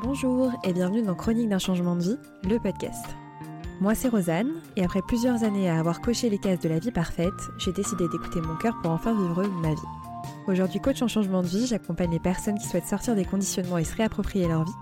[0.00, 2.18] Bonjour et bienvenue dans Chronique d'un changement de vie,
[2.48, 3.04] le podcast.
[3.80, 6.92] Moi c'est Rosanne et après plusieurs années à avoir coché les cases de la vie
[6.92, 9.80] parfaite, j'ai décidé d'écouter mon cœur pour enfin vivre ma vie.
[10.46, 13.82] Aujourd'hui coach en changement de vie, j'accompagne les personnes qui souhaitent sortir des conditionnements et
[13.82, 14.72] se réapproprier leur vie.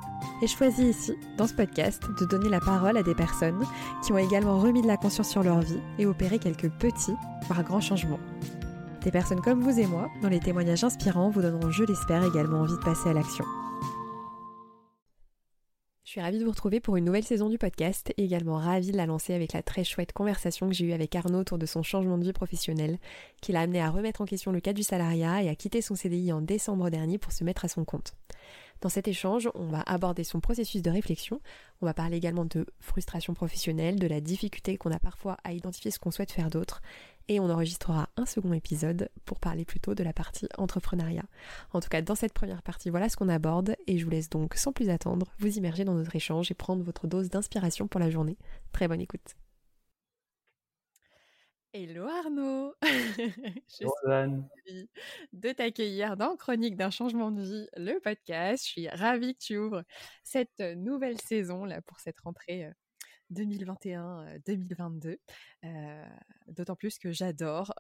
[0.43, 3.65] Et je choisis ici, dans ce podcast, de donner la parole à des personnes
[4.05, 7.65] qui ont également remis de la conscience sur leur vie et opéré quelques petits, voire
[7.65, 8.21] grands changements.
[9.01, 12.61] Des personnes comme vous et moi, dont les témoignages inspirants vous donneront, je l'espère, également
[12.61, 13.47] envie de passer à l'action.
[16.17, 18.15] Suis ravie de vous retrouver pour une nouvelle saison du podcast.
[18.17, 21.15] Et également ravie de la lancer avec la très chouette conversation que j'ai eue avec
[21.15, 22.97] Arnaud autour de son changement de vie professionnel
[23.43, 25.95] qui l'a amené à remettre en question le cadre du salariat et à quitter son
[25.95, 28.15] CDI en décembre dernier pour se mettre à son compte.
[28.81, 31.43] Dans cet échange, on va aborder son processus de réflexion,
[31.83, 35.91] on va parler également de frustration professionnelle, de la difficulté qu'on a parfois à identifier
[35.91, 36.81] ce qu'on souhaite faire d'autre,
[37.29, 41.25] et on enregistrera un second épisode pour parler plutôt de la partie entrepreneuriat.
[41.73, 44.31] En tout cas, dans cette première partie, voilà ce qu'on aborde, et je vous laisse
[44.31, 48.01] donc sans plus attendre vous immerger dans notre échange et prendre votre dose d'inspiration pour
[48.01, 48.37] la journée.
[48.73, 49.35] Très bonne écoute.
[51.73, 53.87] Hello Arnaud Je
[54.67, 54.89] suis
[55.35, 58.65] de t'accueillir dans Chronique d'un changement de vie, le podcast.
[58.65, 59.83] Je suis ravie que tu ouvres
[60.25, 62.71] cette nouvelle saison là pour cette rentrée
[63.33, 65.19] 2021-2022.
[66.49, 67.73] D'autant plus que j'adore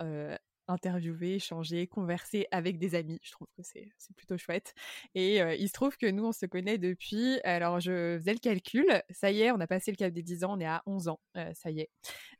[0.68, 3.18] interviewer, échanger, converser avec des amis.
[3.22, 4.74] Je trouve que c'est plutôt chouette.
[5.14, 8.38] Et euh, il se trouve que nous, on se connaît depuis, alors je faisais le
[8.38, 10.82] calcul, ça y est, on a passé le cap des 10 ans, on est à
[10.86, 11.90] 11 ans, euh, ça y est.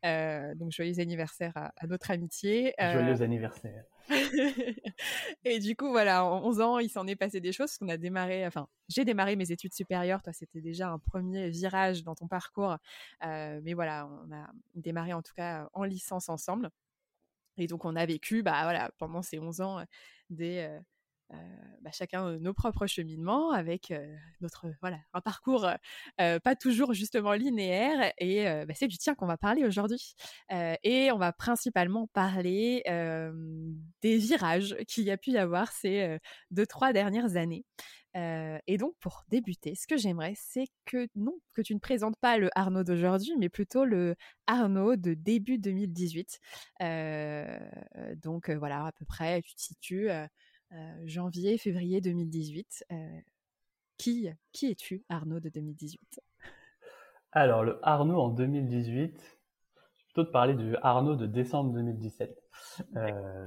[0.05, 2.75] Euh, donc joyeux anniversaire à, notre amitié.
[2.79, 3.85] Joyeux anniversaire.
[5.45, 7.89] et du coup, voilà, en 11 ans, il s'en est passé des choses, parce qu'on
[7.89, 12.15] a démarré, enfin, j'ai démarré mes études supérieures, toi, c'était déjà un premier virage dans
[12.15, 12.77] ton parcours.
[13.23, 16.71] mais voilà, on a démarré en tout cas en licence ensemble.
[17.59, 19.83] Et donc, on a vécu, bah, voilà, pendant ces 11 ans,
[20.31, 20.79] des,
[21.31, 23.93] bah, chacun nos propres cheminements avec
[24.41, 25.69] notre voilà un parcours
[26.19, 30.15] pas toujours justement linéaire et bah, c'est du tien qu'on va parler aujourd'hui
[30.51, 32.83] et on va principalement parler
[34.03, 36.19] des virages qu'il y a pu y avoir ces
[36.51, 37.65] deux trois dernières années
[38.67, 42.39] et donc, pour débuter, ce que j'aimerais, c'est que non, que tu ne présentes pas
[42.39, 46.41] le Arnaud d'aujourd'hui, mais plutôt le Arnaud de début 2018.
[48.23, 50.09] donc, voilà, à peu près, tu te situes
[51.05, 52.87] janvier, février 2018.
[53.97, 56.21] qui, qui es-tu, Arnaud de 2018
[57.33, 59.39] Alors, le Arnaud en 2018,
[60.07, 62.43] plutôt de parler du Arnaud de décembre 2017.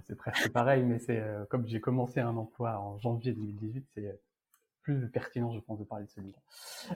[0.03, 4.19] c'est presque pareil, mais c'est comme j'ai commencé un emploi en janvier 2018, c'est
[4.81, 6.37] plus pertinent, je pense, de parler de celui-là.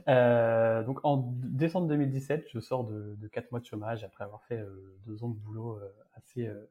[0.08, 4.44] Euh, donc en décembre 2017, je sors de, de 4 mois de chômage après avoir
[4.46, 6.70] fait euh, deux ans de boulot euh, assez euh,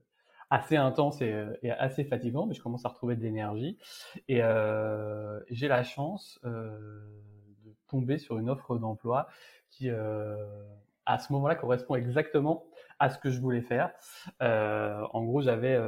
[0.52, 3.78] assez intense et, et, assez fatigant, mais je commence à retrouver de l'énergie
[4.28, 4.40] et
[5.50, 9.28] j'ai la chance de tomber sur une offre d'emploi
[9.70, 12.64] qui à ce moment-là correspond exactement
[12.98, 13.92] à ce que je voulais faire.
[14.40, 15.78] en gros, j'avais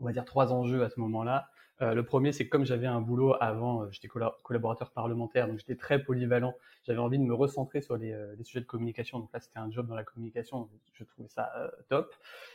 [0.00, 1.48] on va dire trois enjeux à ce moment-là.
[1.80, 4.08] Euh, le premier, c'est comme j'avais un boulot avant, euh, j'étais
[4.42, 6.54] collaborateur parlementaire, donc j'étais très polyvalent.
[6.88, 9.18] J'avais envie de me recentrer sur les, euh, les, sujets de communication.
[9.18, 10.68] Donc là, c'était un job dans la communication.
[10.94, 11.52] je trouvais ça
[11.88, 12.14] top.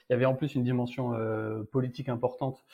[0.09, 1.13] Il y avait en plus une dimension
[1.71, 2.65] politique importante.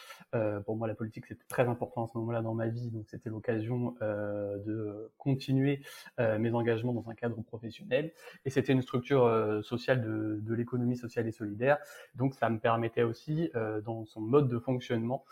[0.65, 2.89] pour moi, la politique, c'était très important à ce moment-là dans ma vie.
[2.91, 5.81] Donc c'était l'occasion de continuer
[6.17, 8.13] mes engagements dans un cadre professionnel.
[8.45, 11.77] Et c'était une structure sociale de, de l'économie sociale et solidaire.
[12.15, 13.51] Donc ça me permettait aussi,
[13.83, 15.25] dans son mode de fonctionnement,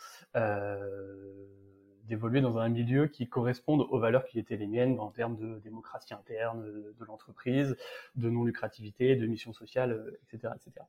[2.08, 5.60] d'évoluer dans un milieu qui corresponde aux valeurs qui étaient les miennes en termes de
[5.60, 7.76] démocratie interne de, l'entreprise,
[8.16, 10.54] de non-lucrativité, de mission sociale, etc.
[10.56, 10.86] etc.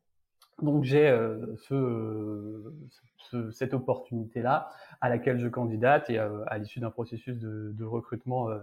[0.63, 4.69] Donc j'ai euh, ce, cette opportunité-là
[5.01, 8.59] à laquelle je candidate et euh, à l'issue d'un processus de, de recrutement euh,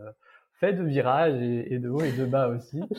[0.53, 2.81] fait de virages et, de haut et de bas aussi.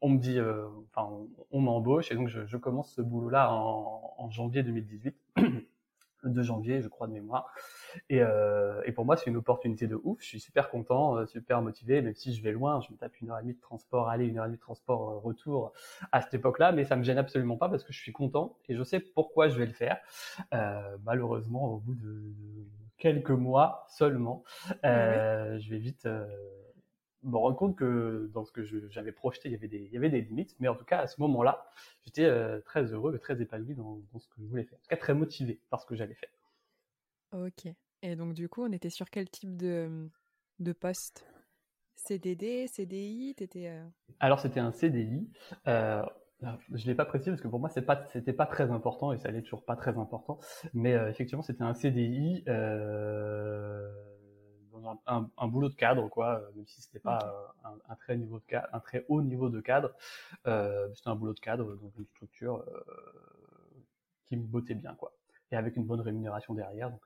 [0.00, 0.38] on me dit,
[0.92, 1.08] enfin,
[1.50, 5.16] on, m'embauche et donc je, je commence ce boulot-là en, en janvier 2018.
[6.24, 7.52] le 2 janvier, je crois de mémoire.
[8.10, 10.20] Et, euh, et pour moi, c'est une opportunité de ouf.
[10.20, 12.80] Je suis super content, euh, super motivé, même si je vais loin.
[12.80, 14.62] Je me tape une heure et demie de transport aller, une heure et demie de
[14.62, 15.72] transport euh, retour
[16.12, 18.74] à cette époque-là, mais ça me gêne absolument pas parce que je suis content et
[18.74, 19.98] je sais pourquoi je vais le faire.
[20.52, 22.22] Euh, malheureusement, au bout de,
[22.96, 24.44] quelques mois seulement,
[24.84, 26.08] euh, je vais vite
[27.24, 29.96] me rendre compte que dans ce que j'avais projeté, il y avait des, il y
[29.96, 30.54] avait des limites.
[30.60, 31.66] Mais en tout cas, à ce moment-là,
[32.04, 34.78] j'étais euh, très heureux et très épanoui dans, dans, ce que je voulais faire.
[34.78, 36.30] En tout cas, très motivé par ce que j'allais faire.
[37.32, 37.72] Ok.
[38.02, 40.08] Et donc, du coup, on était sur quel type de,
[40.58, 41.26] de poste?
[41.96, 43.86] CDD, CDI étais, euh...
[44.20, 45.30] Alors, c'était un CDI.
[45.68, 46.02] Euh,
[46.72, 49.18] je l'ai pas précisé parce que pour moi c'est pas c'était pas très important et
[49.18, 50.38] ça l'est toujours pas très important
[50.72, 53.88] mais euh, effectivement c'était un CDI euh,
[55.06, 59.04] un, boulot de cadre, quoi, même si c'était pas un, très niveau de un très
[59.08, 59.94] haut niveau de cadre.
[60.44, 62.64] c'était un boulot de cadre dans une structure
[64.26, 65.12] qui me bottait bien, quoi,
[65.50, 67.02] et avec une bonne rémunération derrière, donc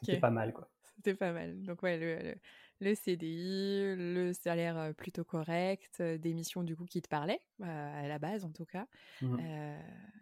[0.00, 0.68] c'était pas mal, quoi.
[0.96, 1.62] C'était pas mal.
[1.62, 2.34] Donc ouais, le, le
[2.80, 8.44] CDI, le salaire plutôt correct, des missions du coup qui te parlaient, à la base
[8.44, 8.86] en tout cas.
[9.22, 9.38] Mmh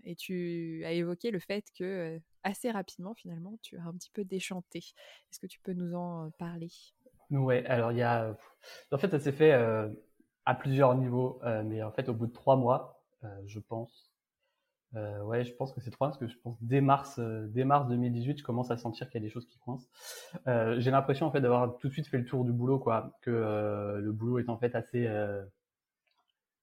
[0.05, 4.25] et tu as évoqué le fait que assez rapidement finalement tu as un petit peu
[4.25, 4.79] déchanté.
[4.79, 6.71] Est-ce que tu peux nous en parler?
[7.31, 8.37] Ouais, alors il y a,
[8.91, 12.57] en fait ça s'est fait à plusieurs niveaux, mais en fait au bout de trois
[12.57, 13.03] mois,
[13.47, 14.12] je pense,
[14.95, 17.65] euh, ouais, je pense que c'est trois parce que je pense dès mars, euh, dès
[17.65, 19.89] mars 2018, je commence à sentir qu'il y a des choses qui coincent.
[20.47, 23.17] Euh, j'ai l'impression en fait d'avoir tout de suite fait le tour du boulot, quoi,
[23.23, 25.43] que euh, le boulot est en fait assez euh,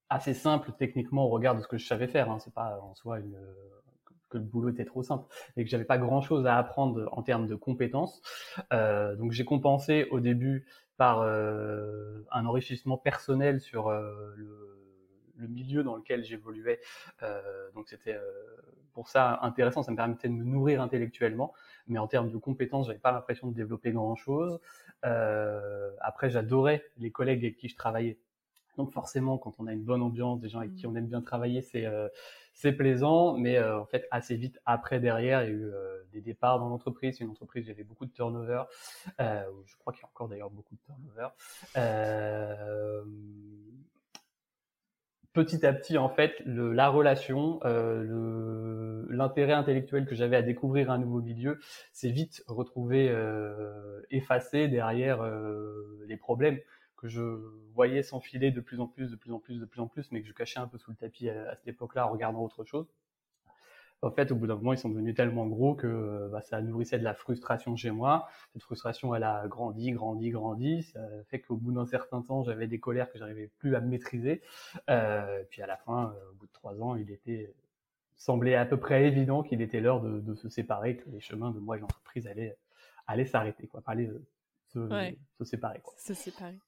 [0.08, 2.30] assez simple techniquement au regard de ce que je savais faire.
[2.30, 2.38] Hein.
[2.38, 3.36] C'est pas en soi une,
[4.28, 7.22] que le boulot était trop simple et que j'avais pas grand chose à apprendre en
[7.22, 8.22] termes de compétences.
[8.70, 10.66] donc j'ai compensé au début
[10.96, 14.79] par un enrichissement personnel sur le
[15.40, 16.80] le milieu dans lequel j'évoluais.
[17.22, 18.20] Euh, donc c'était euh,
[18.92, 21.52] pour ça intéressant, ça me permettait de me nourrir intellectuellement,
[21.86, 24.60] mais en termes de compétences, j'avais pas l'impression de développer grand chose.
[25.04, 28.18] Euh, après, j'adorais les collègues avec qui je travaillais.
[28.76, 31.20] Donc forcément, quand on a une bonne ambiance, des gens avec qui on aime bien
[31.20, 31.86] travailler, c'est
[32.54, 35.72] c'est plaisant, mais en fait assez vite après derrière, il y a eu
[36.12, 37.16] des départs dans l'entreprise.
[37.18, 38.62] C'est une entreprise, il y avait beaucoup de turnover.
[39.18, 41.28] je crois qu'il y a encore d'ailleurs beaucoup de turnover
[45.32, 50.98] petit à petit, en fait, la relation, euh, l'intérêt intellectuel que j'avais à découvrir un
[50.98, 51.58] nouveau milieu
[51.92, 56.58] s'est vite retrouvé euh, effacé derrière euh, les problèmes
[56.96, 57.22] que je
[57.74, 60.20] voyais s'enfiler de plus en plus, de plus en plus, de plus en plus, mais
[60.20, 62.86] que je cachais un peu sous le tapis à cette époque-là en regardant autre chose
[64.02, 66.60] en fait, au bout d'un moment, ils sont devenus tellement gros que euh, bah, ça
[66.62, 68.28] nourrissait de la frustration chez moi.
[68.52, 70.82] Cette frustration, elle a grandi, grandi, grandi.
[70.84, 74.40] Ça fait qu'au bout d'un certain temps, j'avais des colères que j'arrivais plus à maîtriser.
[74.88, 77.52] Euh, puis à la fin, euh, au bout de trois ans, il était
[78.16, 81.52] semblait à peu près évident qu'il était l'heure de, de, se séparer, que les chemins
[81.52, 82.54] de moi et l'entreprise allaient,
[83.06, 84.10] allaient s'arrêter, quoi, allaient
[84.66, 85.80] se, se séparer.
[85.80, 85.94] Quoi.
[85.96, 86.58] Se séparer.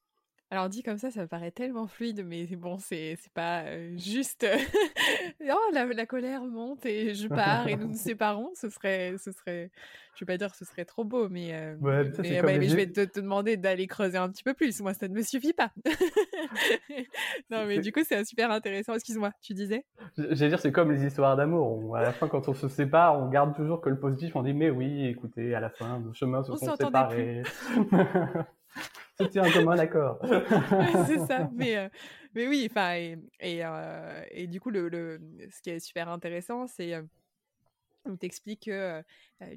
[0.52, 3.64] Alors dit comme ça, ça paraît tellement fluide, mais bon, c'est c'est pas
[3.96, 4.46] juste.
[5.50, 8.50] oh, la, colère monte et je pars et nous nous séparons.
[8.54, 9.70] Ce serait ce serait,
[10.14, 12.04] je vais pas dire que ce serait trop beau, mais mais,
[12.68, 14.78] je vais te, te demander d'aller creuser un petit peu plus.
[14.82, 15.70] Moi, ça ne me suffit pas.
[17.50, 18.92] non, mais du coup, c'est super intéressant.
[18.92, 19.86] Excuse-moi, tu disais?
[20.18, 21.96] J'allais dire, c'est comme les histoires d'amour.
[21.96, 24.36] À la fin, quand on se sépare, on garde toujours que le positif.
[24.36, 27.42] On dit, mais oui, écoutez, à la fin, nos chemins se sont séparés.
[29.18, 30.18] Comme un accord.
[31.06, 31.50] c'est ça.
[31.54, 31.88] Mais, euh,
[32.34, 35.20] mais oui, enfin, et, et, euh, et, du coup, le, le,
[35.50, 37.02] ce qui est super intéressant, c'est euh,
[38.04, 39.02] on t'explique que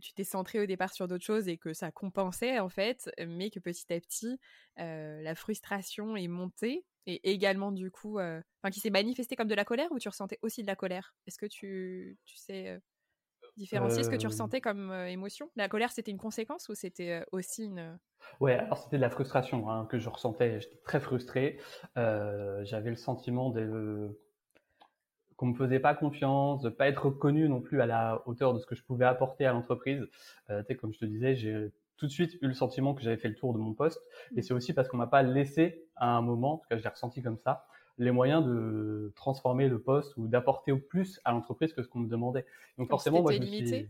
[0.02, 3.50] tu t'es centré au départ sur d'autres choses et que ça compensait en fait, mais
[3.50, 4.40] que petit à petit,
[4.78, 9.66] la frustration est montée et également du coup, enfin, qui s'est manifestée comme de la
[9.66, 11.16] colère ou tu ressentais aussi de la colère?
[11.26, 12.80] Est-ce que tu, tu sais
[13.58, 15.50] différencier ce que tu ressentais comme émotion?
[15.56, 17.98] La colère, c'était une conséquence ou c'était aussi une
[18.40, 20.60] Ouais, alors c'était de la frustration hein, que je ressentais.
[20.60, 21.60] J'étais très frustré.
[21.98, 24.20] Euh, J'avais le sentiment de
[25.38, 28.60] qu'on me faisait pas confiance, de pas être reconnu non plus à la hauteur de
[28.60, 30.06] ce que je pouvais apporter à l'entreprise.
[30.50, 33.28] Euh, comme je te disais, j'ai tout de suite eu le sentiment que j'avais fait
[33.28, 34.02] le tour de mon poste.
[34.36, 36.84] Et c'est aussi parce qu'on m'a pas laissé à un moment, en tout cas je
[36.84, 41.32] l'ai ressenti comme ça, les moyens de transformer le poste ou d'apporter au plus à
[41.32, 42.46] l'entreprise que ce qu'on me demandait.
[42.78, 43.88] Donc, forcément, moi je me suis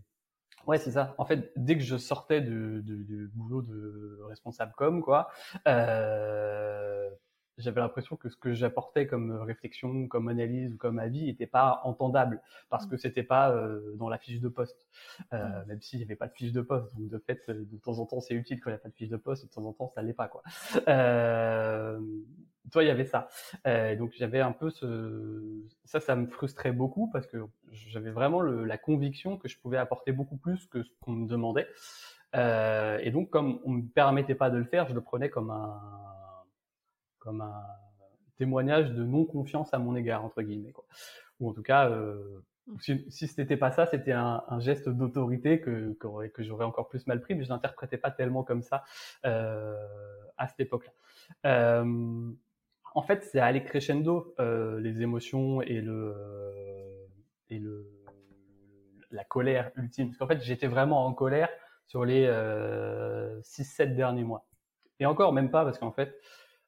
[0.67, 1.13] Ouais, c'est ça.
[1.17, 5.29] En fait, dès que je sortais du, du, du boulot de responsable com, quoi,
[5.67, 7.07] euh,
[7.57, 11.81] j'avais l'impression que ce que j'apportais comme réflexion, comme analyse ou comme avis n'était pas
[11.83, 14.87] entendable parce que c'était pas euh, dans la fiche de poste,
[15.33, 15.67] euh, mmh.
[15.67, 16.93] même s'il n'y avait pas de fiche de poste.
[16.95, 18.95] Donc de fait, de temps en temps, c'est utile quand il n'y a pas de
[18.95, 20.41] fiche de poste, et de temps en temps, ça l'est pas quoi.
[20.87, 21.99] Euh,
[22.71, 23.27] toi, il y avait ça.
[23.67, 25.41] Euh, donc j'avais un peu ce,
[25.85, 27.37] ça, ça me frustrait beaucoup parce que
[27.71, 31.27] j'avais vraiment le, la conviction que je pouvais apporter beaucoup plus que ce qu'on me
[31.27, 31.67] demandait.
[32.35, 35.51] Euh, et donc, comme on me permettait pas de le faire, je le prenais comme
[35.51, 35.79] un
[37.19, 37.63] comme un
[38.37, 40.85] témoignage de non confiance à mon égard entre guillemets quoi.
[41.39, 42.79] ou en tout cas euh, mmh.
[42.79, 46.65] si, si ce n'était pas ça c'était un, un, geste d'autorité que que, que j'aurais
[46.65, 48.83] encore plus mal pris mais je l'interprétais pas tellement comme ça
[49.25, 49.75] euh,
[50.37, 50.91] à cette époque là
[51.45, 52.31] euh,
[52.95, 57.07] en fait c'est aller crescendo euh, les émotions et le euh,
[57.49, 57.91] et le
[59.11, 61.49] la colère ultime parce qu'en fait j'étais vraiment en colère
[61.87, 64.47] sur les 6-7 euh, derniers mois
[64.99, 66.15] et encore même pas parce qu'en fait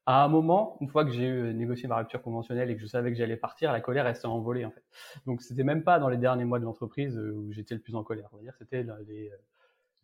[0.10, 3.12] à un moment, une fois que j'ai négocié ma rupture conventionnelle et que je savais
[3.12, 4.86] que j'allais partir, la colère elle envolée en fait.
[5.26, 7.94] Donc c'était même pas dans les derniers mois de l'entreprise euh, où j'étais le plus
[7.94, 8.30] en colère.
[8.32, 9.32] On va dire c'était les,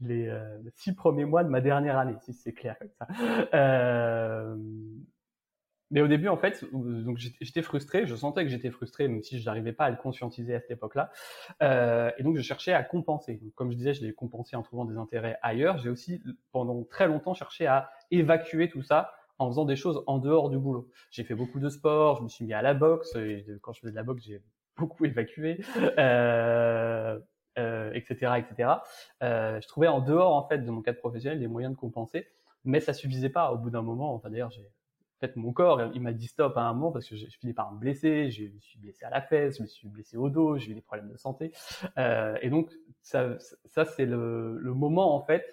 [0.02, 3.08] les six premiers mois de ma dernière année, si c'est clair comme ça.
[3.54, 4.58] Euh,
[5.92, 9.40] mais au début, en fait, donc j'étais frustré, je sentais que j'étais frustré, même si
[9.40, 11.12] je n'arrivais pas à le conscientiser à cette époque-là.
[11.62, 13.42] Euh, et donc, je cherchais à compenser.
[13.56, 15.78] comme je disais, je l'ai compensé en trouvant des intérêts ailleurs.
[15.78, 16.22] J'ai aussi,
[16.52, 20.58] pendant très longtemps, cherché à évacuer tout ça en faisant des choses en dehors du
[20.58, 20.90] boulot.
[21.12, 23.16] J'ai fait beaucoup de sport, je me suis mis à la boxe.
[23.16, 24.42] Et quand je faisais de la boxe, j'ai
[24.78, 25.60] beaucoup évacué.
[25.98, 27.20] Euh,
[27.60, 28.70] euh, etc., etc.
[29.22, 32.28] Euh, je trouvais en dehors en fait de mon cadre professionnel des moyens de compenser,
[32.66, 33.52] mais ça suffisait pas.
[33.52, 34.68] Au bout d'un moment, enfin d'ailleurs, j'ai
[35.36, 37.80] mon corps, il m'a dit stop à un moment parce que j'ai fini par me
[37.80, 40.72] blesser, je me suis blessé à la fesse, je me suis blessé au dos, j'ai
[40.72, 41.52] eu des problèmes de santé,
[41.98, 45.46] euh, et donc ça, ça c'est le, le moment en fait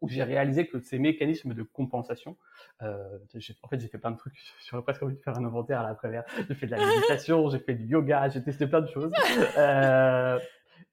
[0.00, 2.36] où j'ai réalisé que ces mécanismes de compensation,
[2.82, 3.18] euh,
[3.62, 4.34] en fait j'ai fait plein de trucs,
[4.68, 7.48] j'aurais presque envie de faire un inventaire à la première, j'ai fait de la méditation,
[7.50, 9.12] j'ai fait du yoga, j'ai testé plein de choses,
[9.56, 10.38] euh,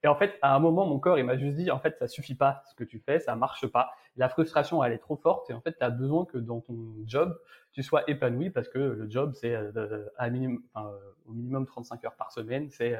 [0.03, 2.07] et en fait, à un moment, mon corps, il m'a juste dit, en fait, ça
[2.07, 3.91] suffit pas ce que tu fais, ça marche pas.
[4.15, 6.95] La frustration, elle est trop forte et en fait, tu as besoin que dans ton
[7.05, 7.37] job,
[7.71, 10.91] tu sois épanoui parce que le job, c'est euh, à minimum, enfin,
[11.25, 12.97] au minimum 35 heures par semaine, c'est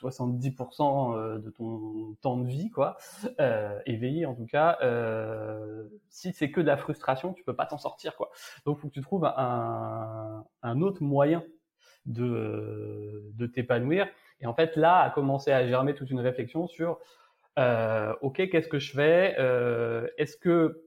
[0.00, 2.96] 70% euh, de ton temps de vie, quoi,
[3.40, 4.78] euh, éveillé en tout cas.
[4.82, 8.30] Euh, si c'est que de la frustration, tu peux pas t'en sortir, quoi.
[8.64, 11.44] Donc, faut que tu trouves un, un autre moyen
[12.06, 14.08] de, de t'épanouir.
[14.40, 16.98] Et en fait, là a commencé à germer toute une réflexion sur,
[17.58, 20.84] euh, ok, qu'est-ce que je fais euh, Est-ce que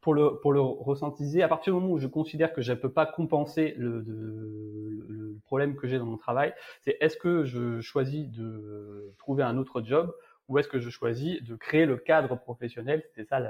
[0.00, 2.78] pour le pour le ressentiser, à partir du moment où je considère que je ne
[2.78, 7.80] peux pas compenser le, le problème que j'ai dans mon travail, c'est est-ce que je
[7.80, 10.14] choisis de trouver un autre job
[10.48, 13.40] ou est-ce que je choisis de créer le cadre professionnel, c'était ça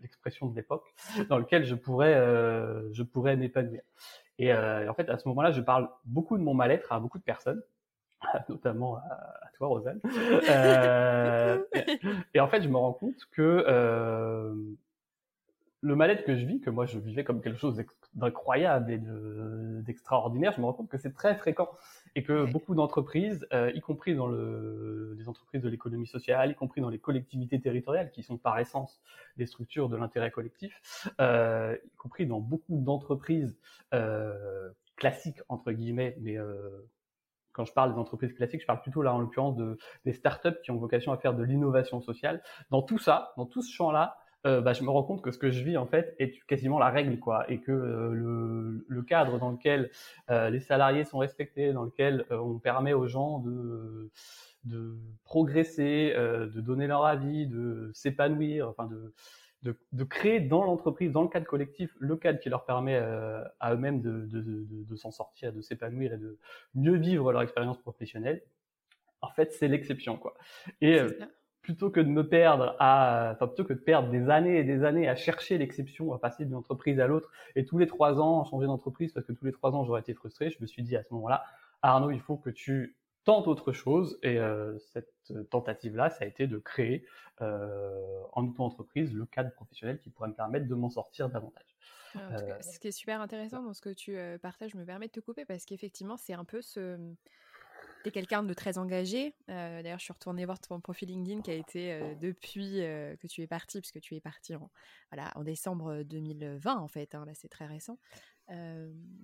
[0.00, 0.84] l'expression de l'époque,
[1.28, 3.82] dans lequel je pourrais euh, je pourrais m'épanouir.
[4.38, 7.18] Et euh, en fait, à ce moment-là, je parle beaucoup de mon mal-être à beaucoup
[7.18, 7.62] de personnes,
[8.48, 10.00] notamment à, toi, Rosanne.
[10.48, 11.62] Euh,
[12.34, 14.54] et, en fait, je me rends compte que euh,
[15.82, 17.82] le mal-être que je vis, que moi je vivais comme quelque chose
[18.14, 19.00] d'incroyable et
[19.82, 21.68] d'extraordinaire, je me rends compte que c'est très fréquent
[22.14, 26.54] et que beaucoup d'entreprises, euh, y compris dans le, les entreprises de l'économie sociale, y
[26.54, 29.02] compris dans les collectivités territoriales, qui sont par essence
[29.36, 33.58] des structures de l'intérêt collectif, euh, y compris dans beaucoup d'entreprises
[33.92, 36.86] euh, classiques entre guillemets, mais euh,
[37.52, 40.60] quand je parle des entreprises classiques, je parle plutôt là en l'occurrence de des startups
[40.64, 42.42] qui ont vocation à faire de l'innovation sociale.
[42.70, 45.38] Dans tout ça, dans tout ce champ-là, euh, bah, je me rends compte que ce
[45.38, 49.02] que je vis en fait est quasiment la règle quoi et que euh, le, le,
[49.02, 49.90] cadre dans lequel
[50.30, 54.10] euh, les salariés sont respectés dans lequel on permet aux gens de
[54.64, 59.12] de progresser de donner leur avis de s'épanouir enfin de,
[59.62, 63.74] de de, créer dans l'entreprise, dans le cadre collectif, le cadre qui leur permet à
[63.74, 66.38] eux-mêmes de, de, de, de s'en sortir, de s'épanouir et de
[66.74, 68.42] mieux vivre leur expérience professionnelle.
[69.20, 70.34] En fait, c'est l'exception, quoi.
[70.80, 70.98] Et
[71.62, 74.84] plutôt que de me perdre à, enfin, plutôt que de perdre des années et des
[74.84, 78.44] années à chercher l'exception, à passer d'une entreprise à l'autre et tous les trois ans
[78.44, 80.96] changer d'entreprise parce que tous les trois ans j'aurais été frustré, je me suis dit
[80.96, 81.44] à ce moment-là,
[81.80, 86.46] Arnaud, il faut que tu tentes autre chose et euh, cette tentative-là, ça a été
[86.46, 87.06] de créer
[87.40, 91.76] euh, en auto-entreprise le cadre professionnel qui pourrait me permettre de m'en sortir davantage.
[92.16, 95.12] Euh, ce qui est super intéressant dans ce que tu partages, je me permets de
[95.12, 96.98] te couper parce qu'effectivement, c'est un peu ce,
[98.02, 99.34] tu es quelqu'un de très engagé.
[99.48, 103.16] Euh, d'ailleurs, je suis retournée voir ton profil LinkedIn qui a été euh, depuis euh,
[103.16, 104.70] que tu es parti, puisque tu es parti en,
[105.10, 107.14] voilà, en décembre 2020, en fait.
[107.14, 107.98] Hein, là, c'est très récent.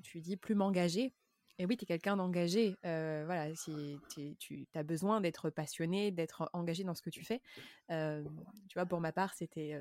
[0.02, 1.12] tu dis plus m'engager.
[1.58, 2.76] Et oui, tu es quelqu'un d'engagé.
[2.82, 7.40] voilà, si tu as besoin d'être passionné, d'être engagé dans ce que tu fais.
[7.88, 9.78] tu vois, pour ma part, c'était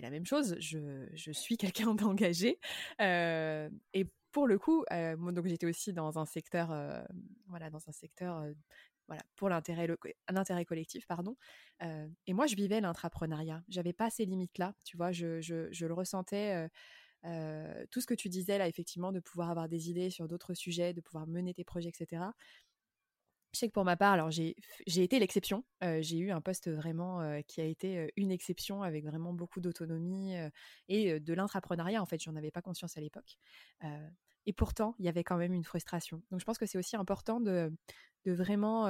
[0.00, 0.56] la même chose.
[0.60, 2.58] Je, je suis quelqu'un d'engagé.
[3.00, 6.68] et pour le coup, donc j'étais aussi dans un secteur,
[7.48, 8.44] voilà, dans un secteur,
[9.08, 9.86] voilà, pour l'intérêt,
[10.30, 11.36] l'intérêt collectif, pardon.
[11.80, 13.62] et moi, je vivais l'intrapreneuriat.
[13.68, 15.12] J'avais pas ces limites-là, tu vois.
[15.12, 16.68] Je, je, je le ressentais.
[17.90, 20.92] Tout ce que tu disais là, effectivement, de pouvoir avoir des idées sur d'autres sujets,
[20.92, 22.34] de pouvoir mener tes projets, etc.
[23.52, 24.54] Je sais que pour ma part, alors j'ai
[24.86, 25.64] été l'exception.
[26.00, 30.34] j'ai eu un poste vraiment qui a été une exception avec vraiment beaucoup d'autonomie
[30.88, 32.00] et de l'intrapreneuriat.
[32.00, 33.36] En fait, j'en avais pas conscience à l'époque.
[34.46, 36.22] et pourtant, il y avait quand même une frustration.
[36.30, 37.70] Donc, je pense que c'est aussi important de,
[38.24, 38.86] de vraiment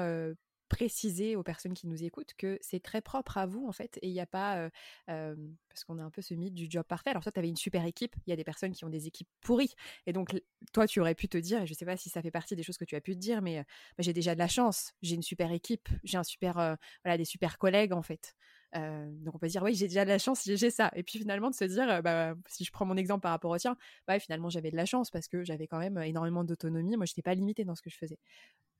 [0.72, 4.08] préciser aux personnes qui nous écoutent que c'est très propre à vous en fait et
[4.08, 4.70] il n'y a pas
[5.06, 7.10] parce qu'on a un peu ce mythe du job parfait.
[7.10, 9.06] Alors toi tu avais une super équipe il y a des personnes qui ont des
[9.06, 9.74] équipes pourries
[10.06, 10.34] et donc
[10.72, 12.62] toi tu aurais pu te dire et je sais pas si ça fait partie des
[12.62, 13.64] choses que tu as pu te dire mais bah,
[13.98, 16.54] j'ai déjà de la chance j'ai une super équipe j'ai un super
[17.04, 18.34] voilà des super collègues en fait.
[18.74, 20.90] Donc on peut dire oui j'ai déjà de la chance j'ai ça.
[20.96, 23.58] Et puis finalement de se dire bah, si je prends mon exemple par rapport au
[23.58, 23.76] tien
[24.06, 26.96] bah finalement j'avais de la chance parce que j'avais quand même énormément d'autonomie.
[26.96, 28.18] Moi je n'étais pas limitée dans ce que je faisais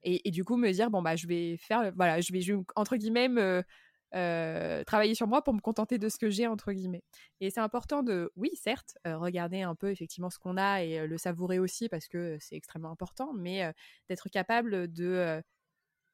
[0.04, 2.42] et, du coup me dire bon bah je vais faire voilà je vais,
[2.76, 3.62] entre guillemets me
[4.85, 7.02] travailler sur moi pour me contenter de ce que j'ai entre guillemets.
[7.40, 11.18] Et c'est important de, oui, certes, regarder un peu effectivement ce qu'on a et le
[11.18, 13.73] savourer aussi parce que c'est extrêmement important, mais
[14.09, 15.42] d'être capable de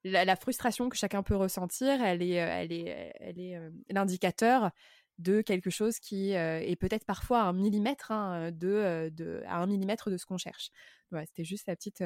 [0.05, 3.59] la, frustration que chacun peut ressentir, elle est, elle est, elle est
[3.91, 4.71] l'indicateur
[5.19, 10.11] de quelque chose qui est peut-être parfois un millimètre hein, de, de, à un millimètre
[10.11, 10.71] de ce qu'on cherche.
[11.11, 12.03] Voilà, c'était juste la petite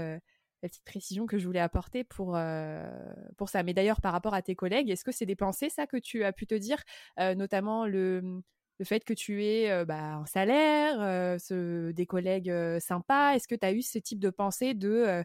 [0.62, 2.88] la petite précision que je voulais apporter pour, euh,
[3.36, 3.62] pour ça.
[3.62, 6.24] Mais d'ailleurs, par rapport à tes collègues, est-ce que c'est des pensées, ça, que tu
[6.24, 6.82] as pu te dire,
[7.18, 8.42] euh, notamment le,
[8.84, 13.34] fait que tu aies euh, bah, un salaire, ce, des collègues sympas?
[13.34, 15.24] Est-ce que tu as eu ce type de pensée de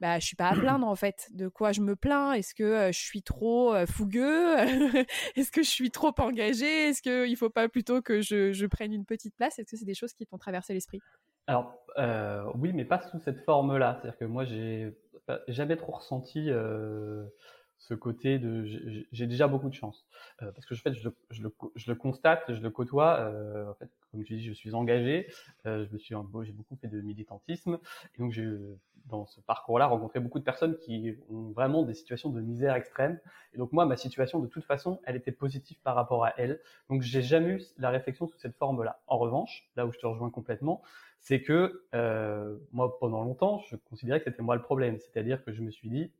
[0.00, 1.28] bah, je suis pas à plaindre en fait.
[1.30, 2.32] De quoi je me plains?
[2.32, 4.56] Est-ce que je suis trop fougueux?
[5.36, 8.92] Est-ce que je suis trop engagé Est-ce qu'il faut pas plutôt que je, je prenne
[8.92, 9.58] une petite place?
[9.58, 11.00] Est-ce que c'est des choses qui t'ont traversé l'esprit?
[11.46, 13.98] Alors, euh, oui, mais pas sous cette forme-là.
[14.00, 14.96] C'est-à-dire que moi, j'ai
[15.48, 17.24] jamais trop ressenti euh,
[17.84, 18.64] ce côté de
[19.12, 20.06] j'ai déjà beaucoup de chance.
[20.42, 23.18] Euh, parce que je, je, le, je, le, je constate, je le côtoie.
[23.20, 25.26] Euh, en fait, comme tu dis, je suis engagé.
[25.66, 26.14] Euh, je me suis,
[26.44, 27.78] j'ai beaucoup fait de militantisme.
[28.14, 28.50] Et donc, j'ai
[29.04, 33.20] dans ce parcours-là rencontré beaucoup de personnes qui ont vraiment des situations de misère extrême.
[33.52, 36.60] Et donc, moi, ma situation, de toute façon, elle était positive par rapport à elle.
[36.88, 39.02] Donc, j'ai jamais eu la réflexion sous cette forme-là.
[39.08, 40.80] En revanche, là où je te rejoins complètement,
[41.20, 41.84] c'est que
[42.72, 44.98] moi, pendant longtemps, je considérais que c'était moi le problème.
[44.98, 46.10] C'est-à-dire que je me suis dit,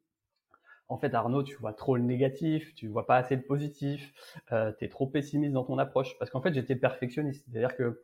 [0.88, 4.12] en fait, Arnaud, tu vois trop le négatif, tu vois pas assez le positif,
[4.52, 6.18] euh, tu es trop pessimiste dans ton approche.
[6.18, 7.46] Parce qu'en fait, j'étais perfectionniste.
[7.48, 8.02] C'est-à-dire que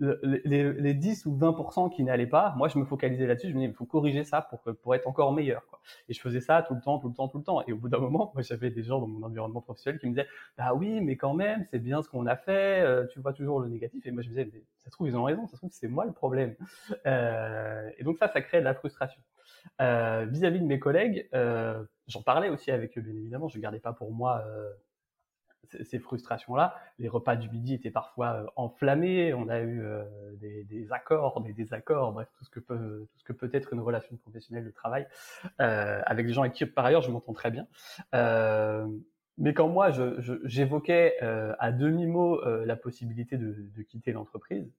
[0.00, 3.60] les, les, 10 ou 20% qui n'allaient pas, moi je me focalisais là-dessus, je me
[3.60, 5.64] disais il faut corriger ça pour, pour être encore meilleur.
[5.68, 5.80] Quoi.
[6.08, 7.62] Et je faisais ça tout le temps, tout le temps, tout le temps.
[7.66, 10.12] Et au bout d'un moment, moi j'avais des gens dans mon environnement professionnel qui me
[10.12, 10.26] disaient
[10.58, 13.60] bah oui, mais quand même, c'est bien ce qu'on a fait, euh, tu vois toujours
[13.60, 14.04] le négatif.
[14.06, 15.88] Et moi je me disais ça se trouve ils ont raison, ça se trouve c'est
[15.88, 16.56] moi le problème.
[17.06, 19.20] Euh, et donc ça, ça crée de la frustration.
[19.80, 23.58] Euh, vis-à-vis -vis de mes collègues, euh, j'en parlais aussi avec eux bien évidemment, je
[23.58, 24.44] gardais pas pour moi
[25.82, 26.74] ces frustrations-là.
[26.98, 29.34] Les repas du midi étaient parfois euh, enflammés.
[29.34, 30.04] On a eu euh,
[30.36, 35.06] des, accords, des désaccords, bref, tout ce que peut, être une relation professionnelle de travail
[35.60, 37.66] euh, avec des gens avec qui, par ailleurs, je m'entends très bien.
[38.14, 38.86] Euh,
[39.38, 39.90] mais quand moi,
[40.44, 44.70] j'évoquais à demi-mot la possibilité de, quitter l'entreprise,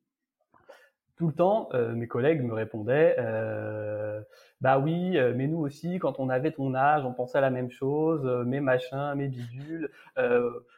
[1.22, 4.01] tout le temps, euh, mes collègues me répondaient euh,
[4.62, 7.50] Bah oui, euh, mais nous aussi, quand on avait ton âge, on pensait à la
[7.50, 9.90] même chose, mais machin, mais bidule.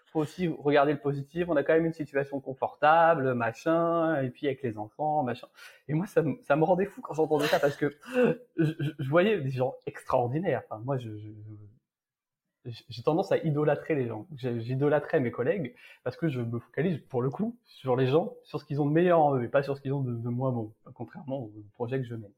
[0.05, 1.47] faut aussi regarder le positif.
[1.49, 5.47] On a quand même une situation confortable, machin, et puis avec les enfants, machin.
[5.87, 7.95] Et moi, ça, ça me rendait fou quand j'entendais ça parce que
[8.57, 10.61] je, je, voyais des gens extraordinaires.
[10.65, 11.29] Enfin, moi, je, je
[12.65, 14.25] j'ai tendance à idolâtrer les gens.
[14.35, 18.59] J'idolâtrais mes collègues parce que je me focalise pour le coup sur les gens, sur
[18.59, 20.51] ce qu'ils ont de meilleur en eux et pas sur ce qu'ils ont de, moins
[20.51, 22.31] bon, contrairement au projet que je mène.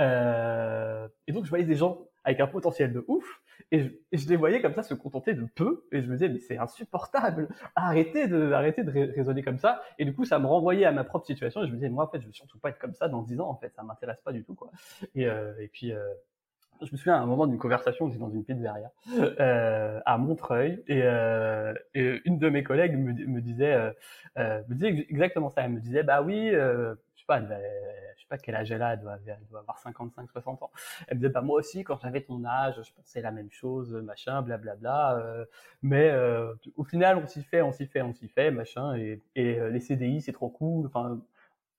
[0.00, 4.36] Euh, et donc je voyais des gens avec un potentiel de ouf et je, les
[4.36, 8.28] voyais comme ça se contenter de peu et je me disais mais c'est insupportable, arrêtez
[8.28, 11.26] de arrêtez de raisonner comme ça et du coup ça me renvoyait à ma propre
[11.26, 13.08] situation et je me disais moi en fait je veux surtout pas être comme ça
[13.08, 14.70] dans dix ans en fait ça m'intéresse pas du tout quoi.
[15.14, 16.00] Et, euh, et puis euh,
[16.84, 18.90] je me souviens à un moment d'une conversation, j'étais dans une pizzeria
[19.40, 23.90] euh, à Montreuil, et, euh, une de mes collègues me, disait, euh,
[24.38, 25.62] euh me disait exactement ça.
[25.62, 28.82] Elle me disait, bah oui, euh, je sais pas, je sais pas quel âge elle
[28.82, 30.70] a, elle doit, elle avoir 55, 60 ans.
[31.08, 33.94] Elle me disait, bah moi aussi, quand j'avais ton âge, je pensais la même chose,
[33.94, 35.18] machin, blablabla.
[35.18, 35.44] Euh,
[35.82, 38.94] mais euh, au final, on s'y fait, on s'y fait, on s'y fait, machin.
[38.96, 40.86] Et, et les CDI, c'est trop cool.
[40.86, 41.20] Enfin,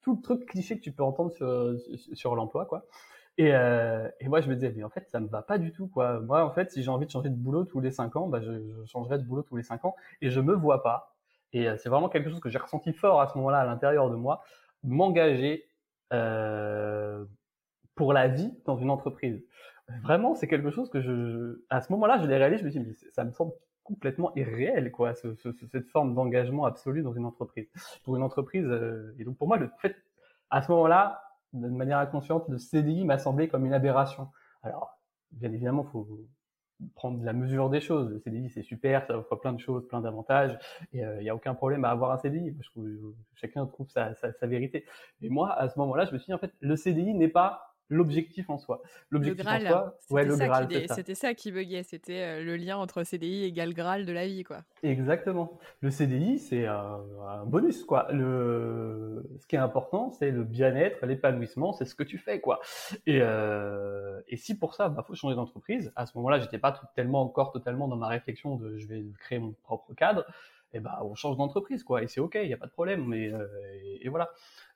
[0.01, 1.75] tout le truc cliché que tu peux entendre sur,
[2.13, 2.85] sur l'emploi, quoi.
[3.37, 5.71] Et, euh, et, moi, je me disais, mais en fait, ça me va pas du
[5.71, 6.19] tout, quoi.
[6.19, 8.41] Moi, en fait, si j'ai envie de changer de boulot tous les cinq ans, bah,
[8.41, 11.15] je, je, changerai de boulot tous les cinq ans, et je me vois pas.
[11.51, 14.09] Et euh, c'est vraiment quelque chose que j'ai ressenti fort à ce moment-là à l'intérieur
[14.09, 14.43] de moi,
[14.83, 15.65] m'engager
[16.13, 17.25] euh,
[17.95, 19.43] pour la vie dans une entreprise.
[20.03, 22.59] Vraiment, c'est quelque chose que je, à ce moment-là, je l'ai réalisé.
[22.61, 26.15] Je me suis dit, mais ça me semble complètement irréel, quoi, ce, ce, cette forme
[26.15, 27.67] d'engagement absolu dans une entreprise.
[28.03, 29.95] Pour une entreprise, euh, et donc pour moi, le fait,
[30.49, 31.21] à ce moment-là,
[31.53, 34.29] de manière inconsciente, le CDI m'a semblé comme une aberration.
[34.63, 34.97] Alors,
[35.31, 36.07] bien évidemment, il faut
[36.95, 38.09] prendre la mesure des choses.
[38.09, 40.57] Le CDI, c'est super, ça offre plein de choses, plein d'avantages,
[40.91, 42.55] et il euh, n'y a aucun problème à avoir un CDI.
[42.59, 42.87] Je trouve,
[43.35, 44.85] chacun trouve sa, sa, sa, vérité.
[45.21, 47.72] Mais moi, à ce moment-là, je me suis dit, en fait, le CDI n'est pas
[47.89, 48.81] l'objectif en soi.
[49.09, 50.67] L'objectif en soi, ouais, le Graal.
[50.89, 54.43] C'était ça qui buguait, c'était euh, le lien entre CDI égale Graal de la vie,
[54.43, 54.63] quoi.
[54.83, 55.59] Exactement.
[55.81, 58.07] Le CDI, c'est un, un, bonus, quoi.
[58.11, 62.59] Le, ce qui est important, c'est le bien-être, l'épanouissement, c'est ce que tu fais, quoi.
[63.05, 64.21] Et, euh...
[64.27, 65.91] et si pour ça, bah, faut changer d'entreprise.
[65.95, 69.03] À ce moment-là, j'étais pas tout, tellement encore totalement dans ma réflexion de je vais
[69.19, 70.25] créer mon propre cadre.
[70.73, 72.01] Et bah, on change d'entreprise, quoi.
[72.01, 73.05] Et c'est ok, il n'y a pas de problème.
[73.05, 73.47] Mais euh,
[73.83, 74.31] et, et, voilà.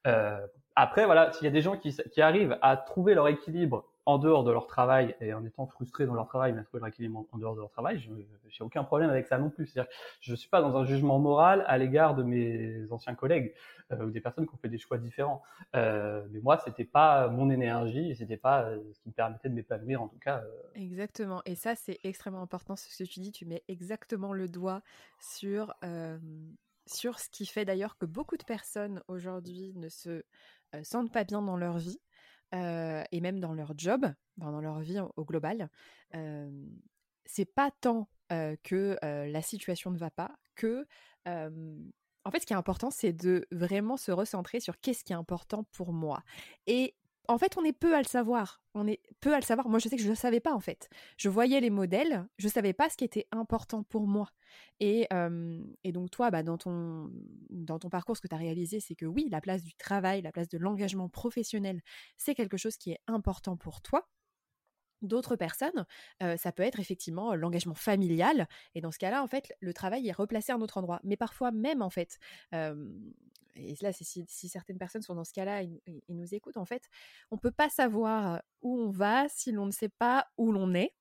[0.05, 0.45] Euh,
[0.77, 4.43] après, voilà, s'il y a des gens qui, arrivent à trouver leur équilibre en dehors
[4.43, 7.55] de leur travail et en étant frustrés dans leur travail, mais trouver l'équilibre en dehors
[7.55, 8.27] de leur travail, je n'ai
[8.59, 9.65] aucun problème avec ça non plus.
[9.65, 13.55] C'est-à-dire je ne suis pas dans un jugement moral à l'égard de mes anciens collègues
[13.91, 15.41] euh, ou des personnes qui ont fait des choix différents.
[15.75, 19.55] Euh, mais moi, c'était pas mon énergie c'était pas euh, ce qui me permettait de
[19.55, 20.43] m'épanouir en tout cas.
[20.75, 21.41] Exactement.
[21.47, 23.31] Et ça, c'est extrêmement important ce que tu dis.
[23.31, 24.83] Tu mets exactement le doigt
[25.19, 25.73] sur
[26.87, 30.23] sur ce qui fait d'ailleurs que beaucoup de personnes aujourd'hui ne se
[30.83, 31.99] sentent pas bien dans leur vie
[32.53, 34.05] et même dans leur job,
[34.37, 35.69] dans leur vie au, global.
[37.25, 40.85] c'est pas tant que la situation ne va pas que
[42.27, 45.15] en fait, ce qui est important, c'est de vraiment se recentrer sur qu'est-ce qui est
[45.15, 46.23] important pour moi.
[46.65, 46.93] Et
[47.27, 48.61] en fait, on est peu à le savoir.
[48.73, 49.67] On est peu à le savoir.
[49.69, 50.89] Moi, je sais que je ne le savais pas, en fait.
[51.17, 54.29] Je voyais les modèles, je ne savais pas ce qui était important pour moi.
[54.79, 55.07] Et,
[55.85, 57.09] donc, toi, bah, dans, ton,
[57.89, 60.47] parcours, ce que tu as réalisé, c'est que oui, la place du travail, la place
[60.47, 61.81] de l'engagement professionnel,
[62.17, 64.07] c'est quelque chose qui est important pour toi.
[65.03, 65.85] D'autres personnes,
[66.19, 68.47] ça peut être effectivement l'engagement familial.
[68.73, 71.01] Et dans ce cas-là, en fait, le travail est replacé à un autre endroit.
[71.03, 72.17] Mais parfois même, en fait,
[73.57, 76.83] et là, si, certaines personnes sont dans ce cas-là et, nous écoutent, en fait,
[77.31, 80.73] on ne peut pas savoir où on va si l'on ne sait pas où l'on
[80.73, 80.93] est.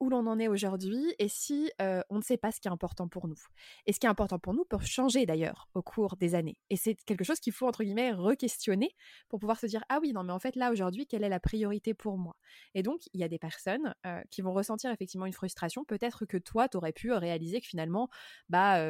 [0.00, 3.08] Où l'on en est aujourd'hui et si on ne sait pas ce qui est important
[3.08, 3.40] pour nous.
[3.86, 6.58] Et ce qui est important pour nous peut changer d'ailleurs au cours des années.
[6.70, 8.94] Et c'est quelque chose qu'il faut, entre guillemets, re-questionner
[9.28, 11.40] pour pouvoir se dire, ah oui, non, mais en fait, là, aujourd'hui, quelle est la
[11.40, 12.36] priorité pour moi?
[12.74, 13.94] Et donc, il y a des personnes
[14.30, 15.84] qui vont ressentir effectivement une frustration.
[15.84, 18.08] Peut-être que toi, tu aurais pu réaliser que finalement,
[18.48, 18.84] bah,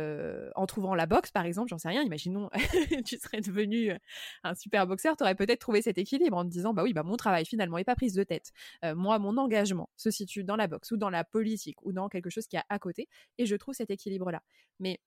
[0.55, 2.51] en trouvant la boxe, par exemple, j'en sais rien, imaginons,
[3.07, 3.93] tu serais devenu
[4.45, 7.03] un super boxeur, tu aurais peut-être trouvé cet équilibre en te disant, bah oui, bah
[7.03, 8.53] mon travail finalement n'est pas prise de tête.
[8.83, 12.31] moi, mon engagement se situe dans la boxe ou dans la politique ou dans quelque
[12.31, 13.09] chose qui est à côté.
[13.39, 14.43] Et je trouve cet équilibre-là.
[14.81, 15.01] Mais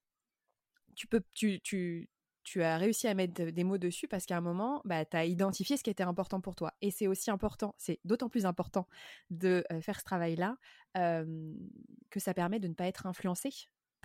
[0.95, 2.09] tu peux, tu, tu,
[2.43, 5.25] tu as réussi à mettre des mots dessus parce qu'à un moment, bah, tu as
[5.25, 6.73] identifié ce qui était important pour toi.
[6.81, 8.87] Et c'est aussi important, c'est d'autant plus important
[9.29, 10.57] de euh, faire ce travail-là
[10.95, 13.49] que ça permet de ne pas être influencé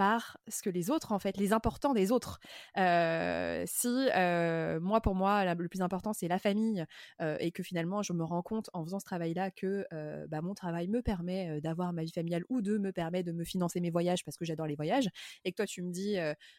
[0.00, 2.40] par ce que les autres, en fait, les importants des autres.
[2.78, 3.86] Euh, si
[4.16, 6.86] euh, moi, pour moi, le plus important, c'est la famille,
[7.20, 9.86] euh, et que finalement, je me rends compte en faisant ce travail-là que
[10.28, 13.44] bah, mon travail me permet d'avoir ma vie familiale ou de me permet de me
[13.44, 15.10] financer mes voyages parce que j'adore les voyages,
[15.44, 16.16] et que toi, tu me dis,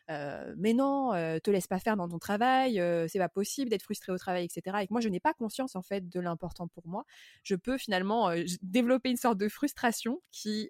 [0.08, 1.10] mais non,
[1.44, 4.78] te laisse pas faire dans ton travail, c'est pas possible d'être frustré au travail, etc.
[4.84, 7.06] Et que moi, je n'ai pas conscience, en fait, de l'important pour moi,
[7.42, 8.30] je peux finalement
[8.62, 10.70] développer une sorte de frustration qui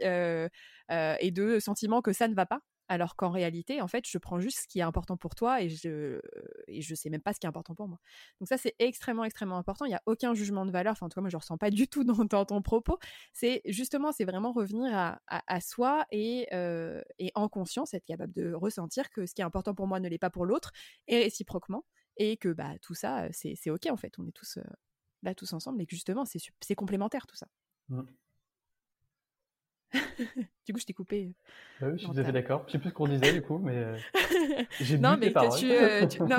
[0.91, 4.41] et de sentiment que ça ne va pas alors qu'en réalité, en fait, je prends
[4.41, 6.19] juste ce qui est important pour toi et je
[6.67, 7.99] et je sais même pas ce qui est important pour moi.
[8.41, 9.85] Donc ça, c'est extrêmement, extrêmement important.
[9.85, 10.91] Il n'y a aucun jugement de valeur.
[10.91, 12.99] Enfin, en tout moi, je ressens pas du tout dans, ton propos.
[13.31, 16.49] C'est justement, c'est vraiment revenir à, soi et,
[17.17, 20.09] et en conscience, être capable de ressentir que ce qui est important pour moi ne
[20.09, 20.73] l'est pas pour l'autre
[21.07, 21.85] et réciproquement.
[22.17, 24.19] Et que bah, tout ça, c'est OK, en fait.
[24.19, 24.59] On est tous
[25.23, 27.47] là, tous ensemble et que justement, c'est complémentaire, tout ça.
[27.87, 28.01] Mmh.
[30.65, 31.33] du coup, je t'ai coupé.
[31.79, 32.63] Bah oui, je suis tout à fait d'accord.
[32.67, 33.97] Je sais plus ce qu'on disait du coup, mais euh,
[34.79, 36.37] j'ai non, mais que tu, euh, non,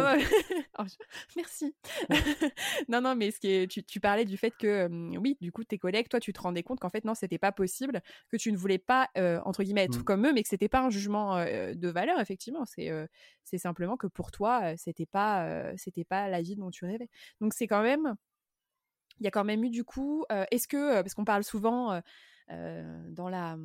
[0.78, 0.84] oh,
[1.36, 1.74] merci.
[2.88, 3.66] non, non, mais ce qui est...
[3.70, 4.88] tu, tu, parlais du fait que
[5.18, 7.52] oui, du coup, tes collègues, toi, tu te rendais compte qu'en fait, non, c'était pas
[7.52, 10.04] possible, que tu ne voulais pas euh, entre guillemets être mmh.
[10.04, 12.20] comme eux, mais que c'était pas un jugement de valeur.
[12.20, 12.90] Effectivement, c'est
[13.44, 17.08] c'est simplement que pour toi, c'était pas c'était pas la vie dont tu rêvais.
[17.40, 18.14] Donc c'est quand même
[19.20, 22.00] il y a quand même eu du coup, est-ce que, parce qu'on parle souvent
[22.48, 23.56] dans, la,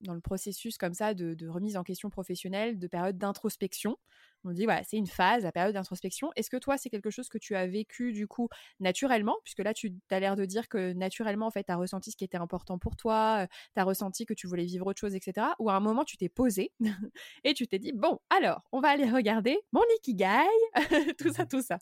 [0.00, 3.96] dans le processus comme ça de, remise en question professionnelle, de période d'introspection.
[4.44, 6.30] On dit, voilà, c'est une phase, la période d'introspection.
[6.36, 9.36] Est-ce que toi, c'est quelque chose que tu as vécu du coup naturellement?
[9.42, 12.16] Puisque là, tu as l'air de dire que naturellement, en fait, tu as ressenti ce
[12.16, 15.48] qui était important pour toi, tu as ressenti que tu voulais vivre autre chose, etc.
[15.58, 16.72] Ou à un moment, tu t'es posé
[17.44, 20.46] et tu t'es dit, bon, alors, on va aller regarder mon ikigai,
[21.18, 21.78] tout ça, tout ça.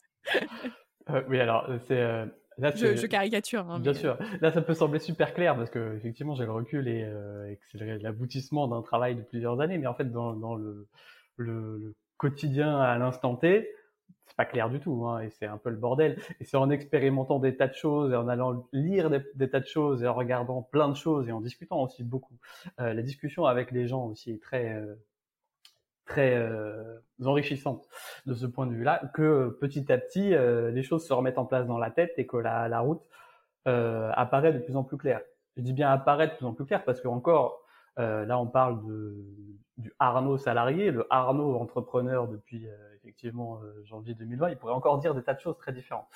[1.09, 2.25] Euh, oui, alors, c'est
[2.57, 3.69] je, caricature.
[3.69, 4.17] Hein, Bien sûr.
[4.41, 7.79] Là, ça peut sembler super clair parce que effectivement, j'ai le recul et, euh, c'est
[8.01, 9.77] l'aboutissement d'un travail de plusieurs années.
[9.77, 10.87] Mais en fait, dans, dans le,
[11.37, 13.69] le, quotidien à l'instant T,
[14.25, 15.05] c'est pas clair du tout.
[15.05, 16.17] Hein, et c'est un peu le bordel.
[16.39, 19.67] Et c'est en expérimentant des tas de choses et en allant lire des, tas de
[19.67, 22.37] choses et en regardant plein de choses et en discutant aussi beaucoup.
[22.79, 24.95] Euh, la discussion avec les gens aussi est très euh,
[26.05, 27.87] très euh, enrichissante
[28.25, 31.37] de ce point de vue-là, que euh, petit à petit, euh, les choses se remettent
[31.37, 33.01] en place dans la tête et que la, la route
[33.67, 35.21] euh, apparaît de plus en plus claire.
[35.57, 37.61] Je dis bien apparaît de plus en plus clair parce que encore,
[37.97, 39.15] là, on parle de,
[39.77, 44.49] du Arnaud salarié, le Arnaud entrepreneur depuis effectivement janvier 2020.
[44.49, 46.07] Il pourrait encore dire des tas de choses très différentes.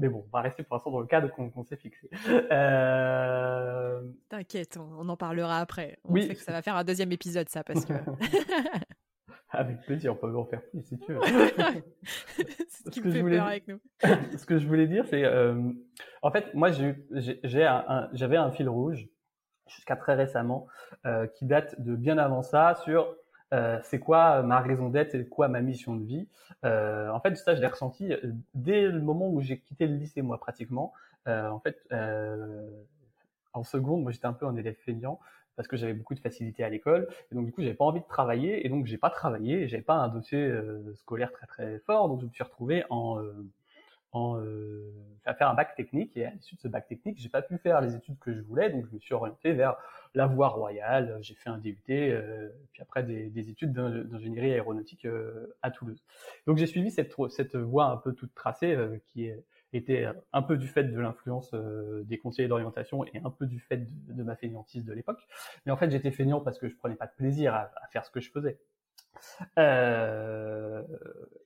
[0.00, 2.08] Mais bon, on va rester pour l'instant dans le cadre qu'on s'est fixé.
[2.50, 4.00] Euh...
[4.30, 5.98] T'inquiète, on, en parlera après.
[6.04, 6.26] On oui.
[6.26, 7.92] sait que ça va faire un deuxième épisode, ça, parce que.
[9.52, 11.20] Avec plaisir, on peut en faire plus si tu veux.
[12.68, 13.80] ce qui me fait peur avec nous.
[14.38, 15.72] ce que je voulais dire, c'est, euh,
[16.22, 19.08] en fait, moi, j'avais un, un, fil rouge
[19.66, 20.68] jusqu'à très récemment
[21.04, 23.16] euh, qui date de bien avant ça sur
[23.52, 26.28] euh, c'est quoi ma raison d'être, c'est quoi ma mission de vie?
[26.64, 28.12] Euh, en fait, ça, je l'ai ressenti
[28.54, 30.92] dès le moment où j'ai quitté le lycée, moi, pratiquement.
[31.26, 31.86] en fait,
[33.52, 35.20] en seconde, moi, j'étais un peu un élève feignant
[35.60, 38.00] parce que j'avais beaucoup de facilité à l'école et donc du coup j'avais pas envie
[38.00, 41.78] de travailler et donc j'ai pas travaillé j'avais pas un dossier euh, scolaire très très
[41.80, 43.46] fort donc je me suis retrouvé en euh,
[44.12, 44.92] en euh,
[45.24, 47.58] à faire un bac technique et à l'issue de ce bac technique j'ai pas pu
[47.58, 49.76] faire les études que je voulais donc je me suis orienté vers
[50.14, 55.06] la voie royale j'ai fait un DUT puis après des, des études d'ingénierie aéronautique
[55.62, 56.02] à Toulouse
[56.46, 58.76] donc j'ai suivi cette cette voie un peu toute tracée
[59.12, 63.30] qui est était un peu du fait de l'influence euh, des conseillers d'orientation et un
[63.30, 65.20] peu du fait de, ma fainéantise de l'époque.
[65.64, 68.10] Mais en fait, j'étais feignant parce que je prenais pas de plaisir à, faire ce
[68.10, 68.58] que je faisais.
[69.58, 70.82] Euh,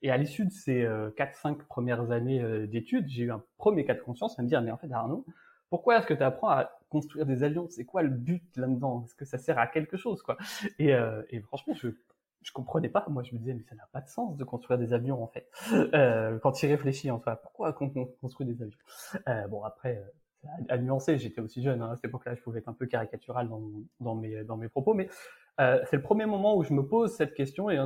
[0.01, 3.93] et à l'issue de ces 4-5 euh, premières années d'études, j'ai eu un premier cas
[3.93, 5.25] de conscience à me dire, mais en fait, Arnaud,
[5.69, 7.67] pourquoi est-ce que tu apprends à construire des avions?
[7.69, 9.03] C'est quoi le but là-dedans?
[9.05, 10.37] Est-ce que ça sert à quelque chose quoi?
[10.79, 10.93] Et,
[11.41, 11.89] franchement, je
[12.45, 13.05] je comprenais pas.
[13.09, 15.27] Moi, je me disais, mais ça n'a pas de sens de construire des avions, en
[15.27, 15.49] fait.
[15.95, 18.77] Euh, quand tu y réfléchis, en pourquoi on construit des avions?
[19.27, 21.81] Euh, Bon, après, euh, à, nuancer, j'étais aussi jeune.
[21.81, 23.49] Hein, à cette époque-là, je pouvais être un peu caricatural
[23.99, 25.09] dans, mes, dans mes propos, mais
[25.59, 27.79] euh, c'est le premier moment où je me pose cette question et,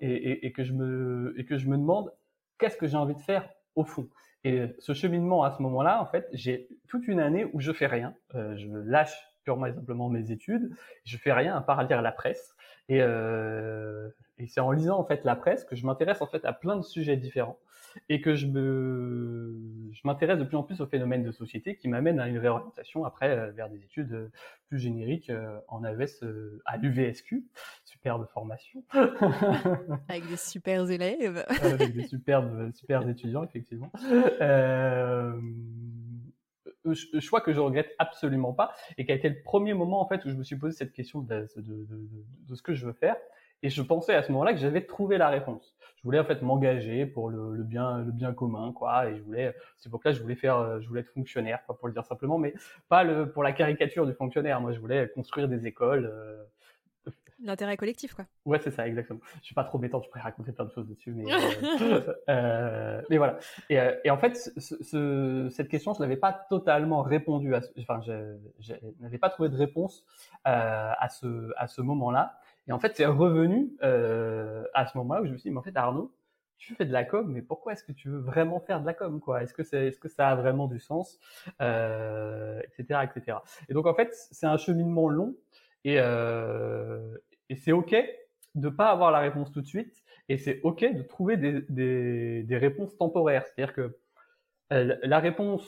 [0.00, 2.12] et, et, que, je me, et que je me demande
[2.58, 4.08] qu'est-ce que j'ai envie de faire au fond?
[4.44, 7.86] Et ce cheminement, à ce moment-là, en fait, j'ai toute une année où je fais
[7.86, 8.14] rien.
[8.36, 10.70] Euh, je lâche purement et simplement mes études.
[11.04, 12.54] Je fais rien à part lire la presse.
[12.88, 14.08] Et, euh,
[14.38, 16.76] et c'est en lisant en fait la presse que je m'intéresse en fait à plein
[16.76, 17.58] de sujets différents
[18.08, 19.56] et que je me
[19.92, 23.04] je m'intéresse de plus en plus aux phénomènes de société qui m'amènent à une réorientation
[23.04, 24.30] après euh, vers des études euh,
[24.68, 26.24] plus génériques euh, en AES
[26.64, 27.44] à l'UVSQ,
[27.84, 28.82] superbe formation.
[30.08, 31.44] Avec des super élèves.
[31.62, 33.90] Avec des superbes super étudiants effectivement.
[34.40, 35.40] Euh,
[37.20, 40.24] choix que je regrette absolument pas et qui a été le premier moment en fait
[40.24, 42.08] où je me suis posé cette question de, de, de,
[42.48, 43.16] de ce que je veux faire
[43.62, 45.75] et je pensais à ce moment-là que j'avais trouvé la réponse.
[46.06, 49.22] Je voulais en fait m'engager pour le, le, bien le bien commun quoi et je
[49.22, 52.04] voulais c'est pour là je voulais faire je voulais être fonctionnaire pas pour le dire
[52.04, 52.54] simplement mais
[52.88, 56.44] pas le pour la caricature du fonctionnaire moi je voulais construire des écoles euh,
[57.42, 58.24] L'intérêt collectif, quoi.
[58.46, 59.20] Ouais, c'est ça, exactement.
[59.40, 61.24] Je suis pas trop bêtant, je pourrais raconter plein de choses dessus, mais,
[61.82, 63.38] euh, euh, mais voilà.
[63.68, 67.60] Et, euh, et en fait, ce, ce, cette question, je n'avais pas totalement répondu à,
[67.78, 70.06] enfin, je, je n'avais pas trouvé de réponse
[70.46, 72.38] euh, à ce, à ce moment-là.
[72.68, 75.60] Et en fait, c'est revenu euh, à ce moment-là où je me suis dit, mais
[75.60, 76.12] en fait, Arnaud,
[76.58, 78.94] tu fais de la com, mais pourquoi est-ce que tu veux vraiment faire de la
[78.94, 79.52] com, Est-ce
[79.98, 81.18] que ça a vraiment du sens,
[81.60, 83.38] euh, etc., etc.
[83.68, 85.36] Et donc en fait, c'est un cheminement long
[85.84, 87.16] et, euh,
[87.56, 87.94] c'est OK
[88.54, 90.02] de pas avoir la réponse tout de suite.
[90.28, 93.46] Et c'est OK de trouver des, réponses temporaires.
[93.46, 93.98] C'est-à-dire que
[94.70, 95.62] la réponse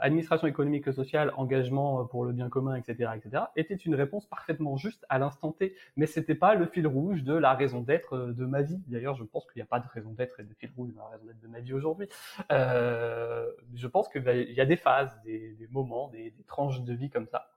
[0.00, 4.76] administration économique et sociale, engagement pour le bien commun, etc., etc., était une réponse parfaitement
[4.76, 8.44] juste à l'instant T, mais c'était pas le fil rouge de la raison d'être de
[8.44, 8.80] ma vie.
[8.86, 10.96] D'ailleurs, je pense qu'il n'y a pas de raison d'être et de fil rouge de
[10.96, 12.08] la raison d'être de ma vie aujourd'hui.
[12.50, 17.26] Euh, je pense qu'il y a des phases, des, moments, des, tranches de vie comme
[17.26, 17.50] ça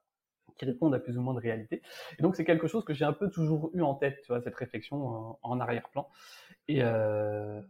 [0.55, 1.81] qui répondent à plus ou moins de réalité.
[2.19, 5.37] Et donc c'est quelque chose que j'ai un peu toujours eu en tête, cette réflexion
[5.41, 6.07] en, arrière-plan.
[6.67, 7.61] Et, euh,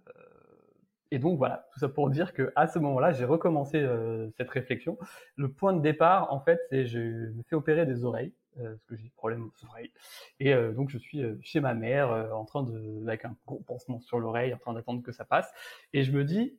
[1.14, 4.50] et donc voilà, tout ça pour dire que à ce moment-là, j'ai recommencé euh, cette
[4.50, 4.98] réflexion.
[5.36, 8.34] Le point de départ, en fait, c'est je me fais opérer des oreilles.
[8.60, 9.92] Euh, parce que j'ai des problèmes aux oreilles.
[10.40, 14.00] Et euh, donc je suis chez ma mère, en train de, avec un gros pansement
[14.00, 15.52] sur l'oreille, en train d'attendre que ça passe.
[15.92, 16.58] Et je me dis,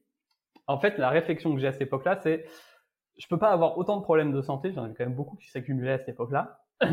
[0.67, 2.47] en fait, la réflexion que j'ai à cette époque-là, c'est
[3.17, 5.49] je peux pas avoir autant de problèmes de santé, j'en avais quand même beaucoup qui
[5.51, 6.65] s'accumulaient à cette époque-là,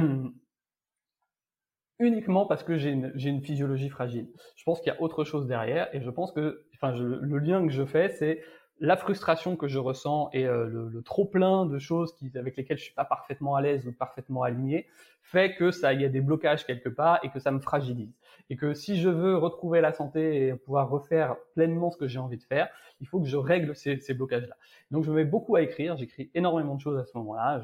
[2.01, 4.29] uniquement parce que j'ai une, physiologie fragile.
[4.55, 7.65] Je pense qu'il y a autre chose derrière, et je pense que, enfin, le lien
[7.65, 8.41] que je fais, c'est
[8.81, 12.79] la frustration que je ressens et euh, le, trop plein de choses qui, avec lesquelles
[12.79, 14.87] je suis pas parfaitement à l'aise ou parfaitement aligné
[15.21, 18.11] fait que ça, il y a des blocages quelque part et que ça me fragilise.
[18.49, 22.17] Et que si je veux retrouver la santé et pouvoir refaire pleinement ce que j'ai
[22.17, 24.55] envie de faire, il faut que je règle ces, ces blocages-là.
[24.89, 27.63] Donc je me mets beaucoup à écrire, j'écris énormément de choses à ce moment-là,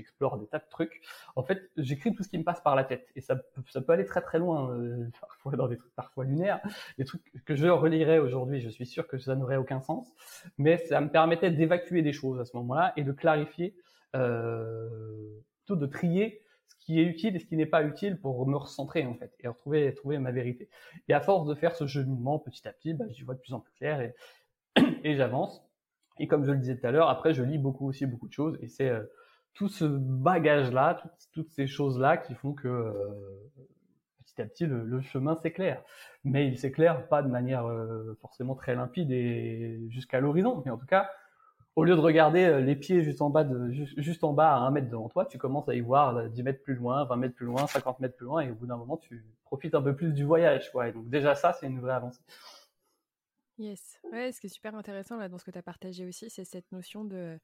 [0.00, 1.02] j'explore des tas de trucs.
[1.36, 3.92] En fait, j'écris tout ce qui me passe par la tête et ça, ça peut
[3.92, 6.60] aller très très loin, euh, parfois dans des trucs parfois lunaires,
[6.98, 8.60] des trucs que je relirais aujourd'hui.
[8.60, 10.08] Je suis sûr que ça n'aurait aucun sens,
[10.58, 13.76] mais ça me permettait d'évacuer des choses à ce moment-là et de clarifier,
[14.16, 14.88] euh,
[15.58, 18.56] plutôt de trier ce qui est utile et ce qui n'est pas utile pour me
[18.56, 20.70] recentrer en fait et retrouver trouver ma vérité.
[21.08, 23.52] Et à force de faire ce cheminement petit à petit, bah, j'y vois de plus
[23.52, 24.12] en plus clair
[25.04, 25.62] et, j'avance.
[26.18, 28.32] Et comme je le disais tout à l'heure, après je lis beaucoup aussi beaucoup de
[28.32, 29.02] choses et c'est euh,
[29.54, 33.50] tout ce bagage-là, toutes, ces choses-là qui font que euh,
[34.24, 35.82] petit à petit, le, chemin s'éclaire.
[36.24, 37.66] Mais il s'éclaire pas de manière
[38.20, 40.62] forcément très limpide et jusqu'à l'horizon.
[40.64, 41.10] Mais en tout cas,
[41.76, 44.88] au lieu de regarder les pieds juste en bas juste, en bas à un mètre
[44.88, 47.66] devant toi, tu commences à y voir 10 mètres plus loin, 20 mètres plus loin,
[47.66, 50.24] 50 mètres plus loin, et au bout d'un moment, tu profites un peu plus du
[50.24, 52.22] voyage, donc déjà ça, c'est une vraie avancée.
[53.58, 54.00] Yes.
[54.10, 56.70] Ouais, ce qui est super intéressant dans ce que tu as partagé aussi, c'est cette
[56.72, 57.38] notion de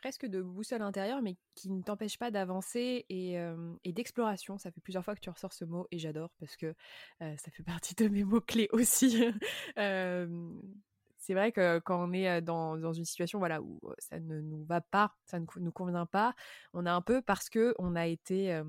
[0.00, 3.36] presque de boussole intérieure, mais qui ne t'empêche pas d'avancer et,
[3.84, 4.58] et d'exploration.
[4.58, 6.74] Ça fait plusieurs fois que tu ressors ce mot et j'adore parce que
[7.20, 9.22] ça fait partie de mes mots clés aussi.
[9.76, 14.64] c'est vrai que quand on est dans, dans, une situation voilà où ça ne nous
[14.64, 16.34] va pas, ça ne nous convient pas,
[16.72, 18.62] on a un peu parce que on a été,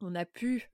[0.00, 0.70] on a pu,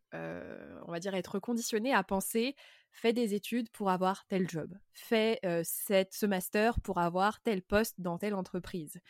[0.86, 2.54] on va dire, être conditionné à penser
[2.94, 8.00] fais des études pour avoir tel job, fais cette, ce master pour avoir tel poste
[8.00, 9.00] dans telle entreprise,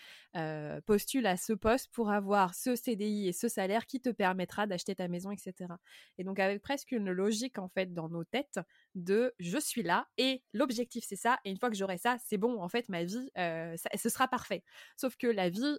[0.87, 4.95] postule à ce poste pour avoir ce CDI et ce salaire qui te permettra d'acheter
[4.95, 5.71] ta maison, etc.
[6.19, 8.59] Et donc avec presque une logique en fait dans nos têtes
[8.95, 12.39] de je suis là et l'objectif c'est ça et une fois que j'aurai ça c'est
[12.39, 14.65] bon en fait ma vie ce sera parfait.
[14.97, 15.79] Sauf que la vie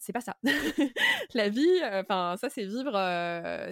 [0.00, 0.36] c'est pas ça.
[1.34, 2.92] la vie, enfin ça c'est vivre,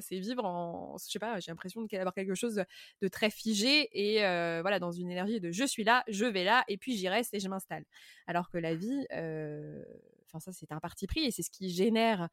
[0.01, 2.63] c'est vivre en, je sais pas, j'ai l'impression d'avoir quelque chose
[3.01, 6.45] de très figé et euh, voilà dans une énergie de je suis là, je vais
[6.45, 7.85] là et puis j'y reste et je m'installe.
[8.27, 9.85] Alors que la vie, euh,
[10.27, 12.29] enfin ça c'est un parti pris et c'est ce qui génère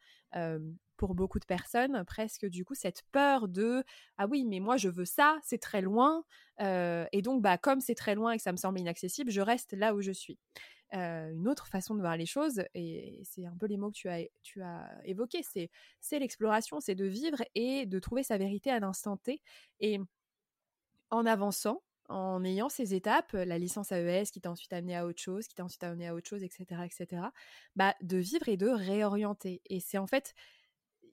[0.96, 3.84] pour beaucoup de personnes presque du coup cette peur de
[4.18, 6.24] ah oui mais moi je veux ça, c'est très loin
[6.60, 9.74] et donc bah comme c'est très loin et que ça me semble inaccessible, je reste
[9.74, 10.38] là où je suis.
[10.92, 14.10] Une autre façon de voir les choses, et c'est un peu les mots que tu
[14.10, 18.80] as, tu as évoqués, c'est l'exploration, c'est de vivre et de trouver sa vérité à
[18.80, 19.42] l'instant T.
[19.80, 20.00] Et
[21.12, 25.22] en avançant, en ayant ces étapes, la licence AES qui t'a ensuite amené à autre
[25.22, 27.22] chose, qui t'a ensuite amené à autre chose, etc., etc.,
[27.76, 29.62] bah, de vivre et de réorienter.
[29.70, 30.34] Et c'est en fait,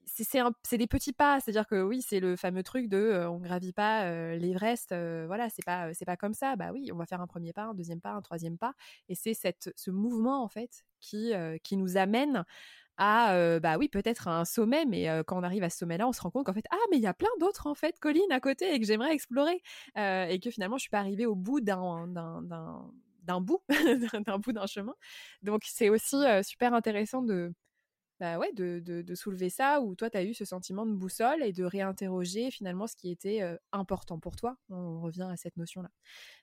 [0.07, 3.73] c'est des petits pas, c'est-à-dire que oui, c'est le fameux truc de euh, on gravit
[3.73, 6.55] pas euh, l'Everest, euh, voilà, c'est pas c'est pas comme ça.
[6.55, 8.73] Bah oui, on va faire un premier pas, un deuxième pas, un troisième pas,
[9.09, 12.43] et c'est cette ce mouvement en fait qui qui nous amène
[12.97, 16.11] à bah oui peut-être un sommet mais quand on arrive à ce sommet là on
[16.13, 18.31] se rend compte qu'en fait ah mais il y a plein d'autres en fait collines
[18.31, 19.61] à côté et que j'aimerais explorer
[19.95, 23.61] et que finalement je suis pas arrivée au bout d'un d'un bout
[24.25, 24.95] d'un bout d'un chemin
[25.43, 27.53] donc c'est aussi super intéressant de
[28.19, 31.43] bah ouais, de, de, soulever ça, où toi, tu as eu ce sentiment de boussole
[31.43, 34.57] et de réinterroger finalement ce qui était important pour toi.
[34.69, 35.89] On revient à cette notion-là.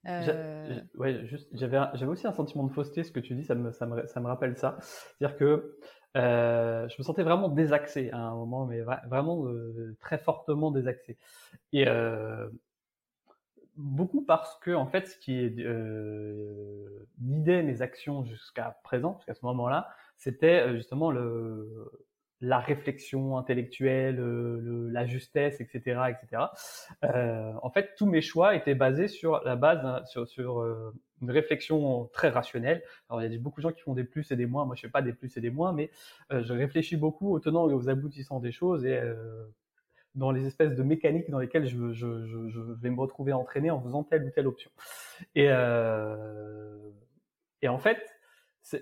[0.06, 0.80] Euh...
[0.94, 4.06] Ouais, j'avais aussi un sentiment de fausseté, ce que tu dis, ça me, ça me,
[4.06, 4.78] ça me rappelle ça.
[5.18, 5.78] C'est-à-dire que
[6.16, 9.44] euh, je me sentais vraiment désaxé à un moment, mais vraiment
[9.98, 11.18] très fortement désaxé.
[11.72, 11.86] Et
[13.76, 15.50] beaucoup parce que en fait, ce qui
[17.20, 21.90] guidait mes actions jusqu'à présent, parce qu'à ce moment-là, c'était justement le
[22.40, 26.42] la réflexion intellectuelle, le, la justesse, etc., etc.
[27.04, 31.30] Euh, en fait, tous mes choix étaient basés sur la base sur, sur euh, une
[31.30, 32.82] réflexion très rationnelle.
[33.08, 34.64] Alors, il y a beaucoup de gens qui font des plus et des moins.
[34.66, 35.90] Moi, je fais pas des plus et des moins, mais
[36.32, 39.46] euh, je réfléchis beaucoup aux tenants et aux aboutissants des choses et euh,
[40.14, 43.70] dans les espèces de mécaniques dans lesquelles je, je, je, je, vais me retrouver entraîné
[43.70, 44.70] en faisant telle ou telle option.
[45.34, 46.78] Et, euh,
[47.62, 48.13] et en fait,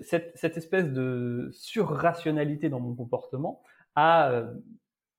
[0.01, 3.61] cette, espèce de surrationalité dans mon comportement
[3.95, 4.53] a euh,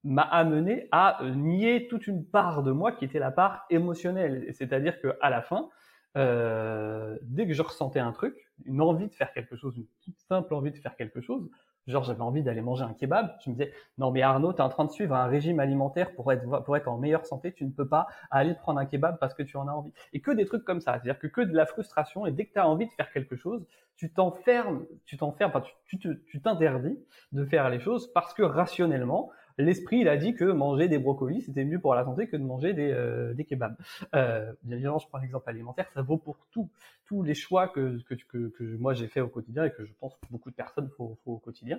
[0.04, 4.46] m'a amené à euh, nier toute une part de moi qui était la part émotionnelle.
[4.52, 5.70] C'est-à-dire que à la fin,
[6.16, 8.34] euh, dès que je ressentais un truc,
[8.64, 11.48] une envie de faire quelque chose, une toute simple envie de faire quelque chose,
[11.86, 13.36] Genre, j'avais envie d'aller manger un kebab.
[13.44, 16.14] Je me disais, non, mais Arnaud, tu es en train de suivre un régime alimentaire
[16.14, 17.52] pour être, pour être en meilleure santé.
[17.52, 19.92] Tu ne peux pas aller prendre un kebab parce que tu en as envie.
[20.12, 20.92] Et que des trucs comme ça.
[20.94, 22.26] C'est-à-dire que que de la frustration.
[22.26, 23.66] Et dès que tu as envie de faire quelque chose,
[23.96, 26.98] tu t'enfermes, tu t'enfermes, enfin, tu, tu t'interdis
[27.32, 31.42] de faire les choses parce que rationnellement, l'esprit il a dit que manger des brocolis
[31.42, 33.76] c'était mieux pour la santé que de manger des, euh, des kebabs.
[34.14, 36.70] Euh, bien évidemment, je prends l'exemple alimentaire, ça vaut pour tout,
[37.06, 39.92] tous les choix que, que, que, que moi j'ai fait au quotidien et que je
[40.00, 41.78] pense que beaucoup de personnes font, au quotidien.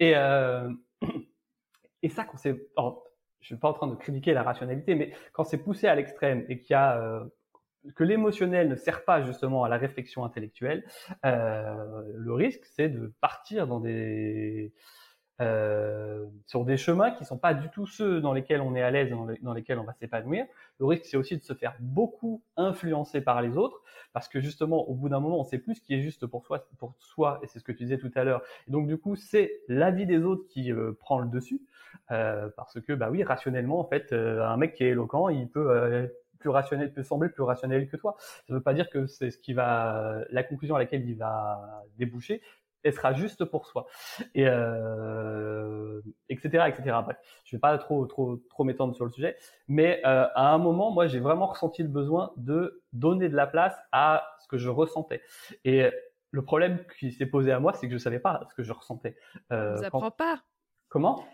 [0.00, 0.70] Et, euh,
[2.02, 2.68] et ça, quand c'est,
[3.40, 6.44] je suis pas en train de critiquer la rationalité, mais quand c'est poussé à l'extrême
[6.48, 7.24] et qu'il y a euh,
[7.96, 10.84] que l'émotionnel ne sert pas justement à la réflexion intellectuelle,
[11.24, 14.72] euh, le risque c'est de partir dans des
[15.42, 18.90] euh, sur des chemins qui sont pas du tout ceux dans lesquels on est à
[18.90, 20.44] l'aise, dans, dans, lesquels on va s'épanouir.
[20.78, 23.82] Le risque, c'est aussi de se faire beaucoup influencer par les autres,
[24.12, 26.46] parce que justement, au bout d'un moment, on sait plus ce qui est juste pour
[26.46, 28.42] soi, et c'est ce que tu disais tout à l'heure.
[28.68, 31.60] Et donc, du coup, c'est l'avis des autres qui euh, prend le dessus,
[32.10, 36.08] euh, parce que, bah oui, rationnellement, en fait, un mec qui est éloquent, il peut
[36.38, 38.16] plus rationnel, peut sembler plus rationnel que toi.
[38.18, 41.16] Ça ne veut pas dire que c'est ce qui va, la conclusion à laquelle il
[41.16, 42.42] va déboucher,
[42.82, 43.86] elle sera juste pour soi.
[44.34, 45.31] Et euh,
[46.42, 46.64] etc.
[46.68, 46.96] etc.
[47.04, 49.36] Bref, je vais pas trop trop trop m'étendre sur le sujet,
[49.68, 53.46] mais euh, à un moment, moi, j'ai vraiment ressenti le besoin de donner de la
[53.46, 55.22] place à ce que je ressentais.
[55.64, 55.90] Et
[56.30, 58.72] le problème qui s'est posé à moi, c'est que je savais pas ce que je
[58.72, 59.16] ressentais.
[59.52, 60.42] Euh, on nous apprend pas.
[60.88, 61.24] Comment?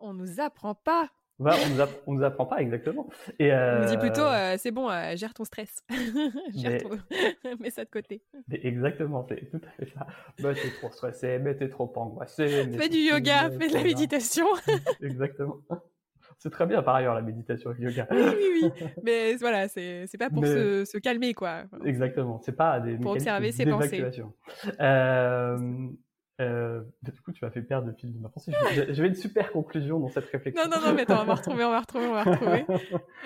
[0.00, 1.08] On nous apprend pas.
[1.40, 1.68] On
[2.10, 3.08] nous, nous apprend pas exactement.
[3.38, 5.84] Et On nous dit plutôt, euh, c'est bon, gère ton stress,
[6.54, 6.80] gère
[7.60, 8.22] mets ça de côté.
[8.50, 10.06] exactement, c'est tout à fait ça.
[10.40, 12.64] Mais t'es trop stressé, mais t'es trop angoissé.
[12.72, 14.46] Fais du yoga, fais de la méditation.
[15.00, 15.58] exactement.
[16.40, 18.06] C'est très bien par ailleurs la méditation et le yoga.
[18.12, 18.86] Oui, oui, oui.
[19.02, 21.64] Mais voilà, c'est pas pour se, se, calmer quoi.
[21.84, 24.04] Exactement, c'est pas des pour observer ses pensées.
[24.80, 25.88] Euh,
[26.40, 28.52] euh, du coup, tu m'as fait perdre le fil de ma pensée.
[28.90, 30.62] J'avais une super conclusion dans cette réflexion.
[30.62, 32.66] Non, non, non, mais attends, on va retrouver, on va retrouver, on va retrouver.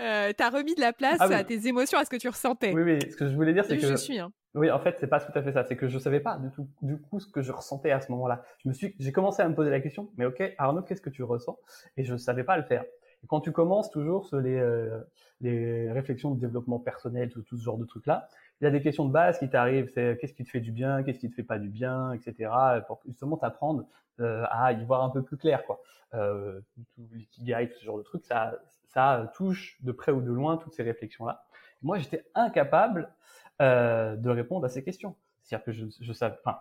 [0.03, 2.73] Euh, T'as remis de la place ah à tes émotions, à ce que tu ressentais.
[2.73, 2.99] Oui, oui.
[3.11, 4.19] Ce que je voulais dire, c'est que je suis.
[4.19, 4.33] Hein.
[4.55, 5.65] Oui, en fait, c'est pas tout à fait ça.
[5.65, 8.11] C'est que je savais pas du tout, du coup, ce que je ressentais à ce
[8.13, 8.43] moment-là.
[8.59, 10.11] Je me suis, j'ai commencé à me poser la question.
[10.17, 11.59] Mais ok, Arnaud, qu'est-ce que tu ressens?
[11.97, 12.83] Et je savais pas le faire.
[13.23, 14.99] Et quand tu commences toujours sur les, euh,
[15.41, 18.29] les réflexions de développement personnel, tout, tout ce genre de trucs-là,
[18.63, 20.71] il y a des questions de base qui t'arrivent, c'est qu'est-ce qui te fait du
[20.71, 22.49] bien, qu'est-ce qui te fait pas du bien, etc.
[22.87, 23.87] Pour justement t'apprendre
[24.21, 25.81] euh, à y voir un peu plus clair, quoi.
[26.15, 26.61] Euh,
[26.95, 28.55] tout l'ikigai, tout ce genre de trucs, ça,
[28.87, 31.45] ça touche de près ou de loin toutes ces réflexions-là.
[31.83, 33.13] Moi, j'étais incapable
[33.61, 35.17] euh, de répondre à ces questions.
[35.43, 36.61] C'est-à-dire que je, je savais, enfin,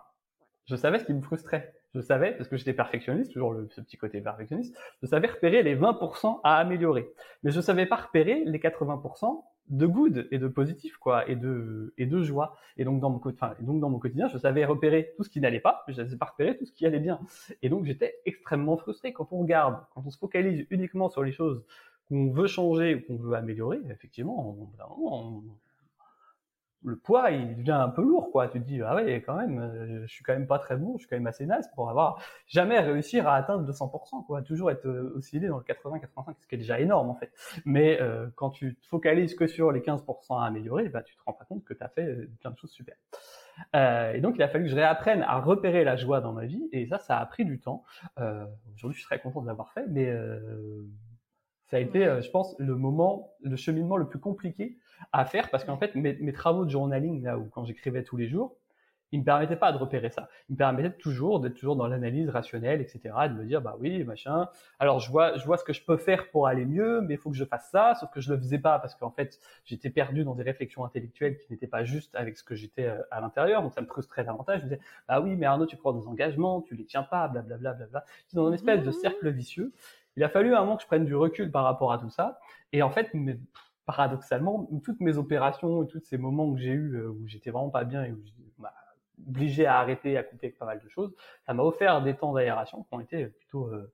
[0.66, 1.72] je savais ce qui me frustrait.
[1.94, 5.62] Je savais, parce que j'étais perfectionniste, toujours le, ce petit côté perfectionniste, je savais repérer
[5.62, 7.08] les 20% à améliorer.
[7.44, 11.94] Mais je savais pas repérer les 80% de good et de positif, quoi, et de,
[11.96, 12.56] et de joie.
[12.76, 15.40] Et donc, dans mon, enfin, donc, dans mon quotidien, je savais repérer tout ce qui
[15.40, 17.18] n'allait pas, mais je savais pas repérer tout ce qui allait bien.
[17.62, 21.32] Et donc, j'étais extrêmement frustré quand on regarde, quand on se focalise uniquement sur les
[21.32, 21.64] choses
[22.08, 25.42] qu'on veut changer ou qu'on veut améliorer, effectivement, on, on,
[26.84, 28.48] le poids, il devient un peu lourd, quoi.
[28.48, 30.94] Tu te dis, ah ouais, quand même, euh, je suis quand même pas très bon,
[30.94, 34.42] je suis quand même assez naze pour avoir jamais réussir à atteindre 200%, quoi.
[34.42, 37.32] Toujours être euh, oscillé dans le 80-85, ce qui est déjà énorme, en fait.
[37.64, 41.22] Mais euh, quand tu te focalises que sur les 15% à améliorer, bah, tu te
[41.24, 42.96] rends pas compte que tu as fait plein de choses super.
[43.76, 46.46] Euh, et donc, il a fallu que je réapprenne à repérer la joie dans ma
[46.46, 47.84] vie, et ça, ça a pris du temps.
[48.18, 50.12] Euh, Aujourd'hui, je très content de l'avoir fait, mais
[51.72, 54.76] ça a été, je pense, le moment, le cheminement le plus compliqué
[55.10, 58.18] à faire parce qu'en fait, mes, mes, travaux de journaling, là où quand j'écrivais tous
[58.18, 58.58] les jours,
[59.10, 60.28] ils me permettaient pas de repérer ça.
[60.50, 64.04] Ils me permettaient toujours d'être toujours dans l'analyse rationnelle, etc., de me dire, bah oui,
[64.04, 64.48] machin.
[64.78, 67.16] Alors, je vois, je vois ce que je peux faire pour aller mieux, mais il
[67.16, 69.88] faut que je fasse ça, sauf que je le faisais pas parce qu'en fait, j'étais
[69.88, 73.22] perdu dans des réflexions intellectuelles qui n'étaient pas justes avec ce que j'étais euh, à
[73.22, 74.60] l'intérieur, donc ça me frustrait davantage.
[74.60, 77.28] Je me disais, bah oui, mais Arnaud, tu prends des engagements, tu les tiens pas,
[77.28, 78.92] blablabla, bla, bla, C'est dans une espèce de mmh.
[78.92, 79.72] cercle vicieux.
[80.16, 82.38] Il a fallu un moment que je prenne du recul par rapport à tout ça.
[82.72, 83.10] Et en fait,
[83.86, 87.70] paradoxalement, toutes mes opérations et tous ces moments que j'ai eu euh, où j'étais vraiment
[87.70, 88.72] pas bien et où j'étais bah,
[89.28, 91.14] obligé à arrêter, à couper avec pas mal de choses,
[91.46, 93.92] ça m'a offert des temps d'aération qui ont été plutôt euh,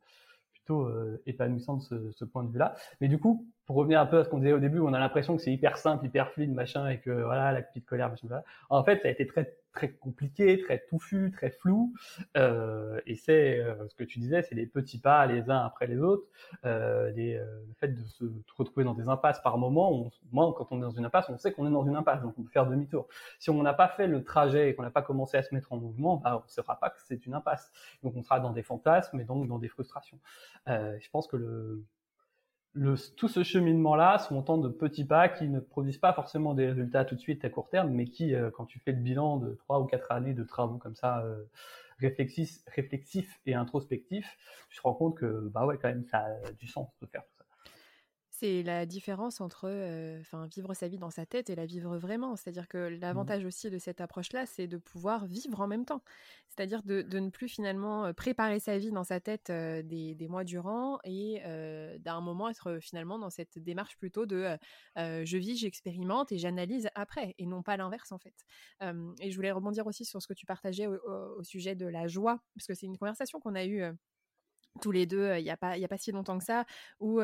[0.53, 2.75] plutôt euh, épanouissants de ce, ce point de vue-là.
[3.01, 4.99] Mais du coup, pour revenir un peu à ce qu'on disait au début, on a
[4.99, 8.27] l'impression que c'est hyper simple, hyper fluide, machin, et que voilà, la petite colère, machin,
[8.29, 8.45] voilà.
[8.69, 11.93] En fait, ça a été très très compliqué, très touffu, très flou.
[12.37, 15.87] Euh, et c'est euh, ce que tu disais, c'est les petits pas les uns après
[15.87, 16.27] les autres.
[16.65, 18.25] Euh, le fait de se
[18.57, 20.11] retrouver dans des impasses par moment.
[20.33, 22.35] Moi, quand on est dans une impasse, on sait qu'on est dans une impasse, donc
[22.39, 23.09] on peut faire demi-tour.
[23.39, 25.73] Si on n'a pas fait le trajet et qu'on n'a pas commencé à se mettre
[25.73, 27.71] en mouvement, bah, on ne saura pas que c'est une impasse.
[28.03, 30.19] Donc on sera dans des fantasmes et donc dans des frustrations.
[30.67, 31.85] je pense que le
[32.75, 36.67] le, tout ce cheminement-là sont autant de petits pas qui ne produisent pas forcément des
[36.67, 39.39] résultats tout de suite à court terme, mais qui, euh, quand tu fais le bilan
[39.39, 41.45] de trois ou quatre années de travaux comme ça, euh,
[41.99, 44.37] réflexifs, réflexif et introspectifs,
[44.71, 47.23] tu te rends compte que bah ouais, quand même, ça a du sens de faire
[47.23, 47.38] tout.
[48.41, 49.67] C'est la différence entre
[50.21, 52.37] enfin vivre sa vie dans sa tête et la vivre vraiment.
[52.37, 56.03] C'est-à-dire que mmh l'avantage aussi de cette approche-là, c'est de pouvoir vivre en même temps.
[56.47, 60.45] C'est-à-dire de, de, ne plus finalement préparer sa vie dans sa tête des, des, mois
[60.45, 61.43] durant et
[61.99, 64.57] d'un moment être finalement dans cette démarche plutôt de
[64.97, 68.35] je vis, j'expérimente et j'analyse après et non pas l'inverse en fait.
[69.21, 70.97] et je voulais rebondir aussi sur ce que tu partageais au,
[71.39, 73.83] au sujet de la joie, parce que c'est une conversation qu'on a eue
[74.79, 76.65] tous les deux il n'y a, pas, a pas si longtemps que ça,
[77.01, 77.21] où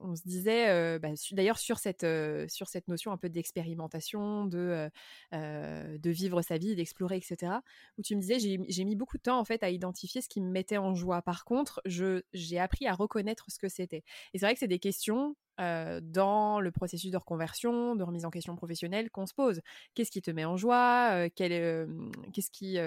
[0.00, 2.06] on se disait, bah, d'ailleurs sur cette,
[2.48, 4.88] sur cette notion un peu d'expérimentation, de,
[5.32, 7.52] de vivre sa vie, d'explorer, etc.,
[7.98, 10.40] où tu me disais, j'ai mis beaucoup de temps en fait à identifier ce qui
[10.40, 11.20] me mettait en joie.
[11.22, 14.04] Par contre, j'ai appris à reconnaître ce que c'était.
[14.32, 18.24] Et c'est vrai que c'est des questions euh, dans le processus de reconversion, de remise
[18.24, 19.60] en question professionnelle qu'on se pose.
[19.94, 21.86] Qu'est-ce qui te met en joie euh, euh,
[22.32, 22.78] qu'est-ce qui,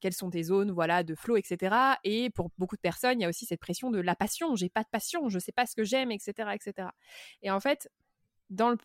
[0.00, 1.74] Quelles sont tes zones voilà, de flow, etc.
[2.04, 4.54] Et pour beaucoup de personnes, il y a aussi cette pression de la passion.
[4.54, 6.88] J'ai pas de passion, je sais pas ce que j'aime, etc., etc.
[7.42, 7.90] Et en fait,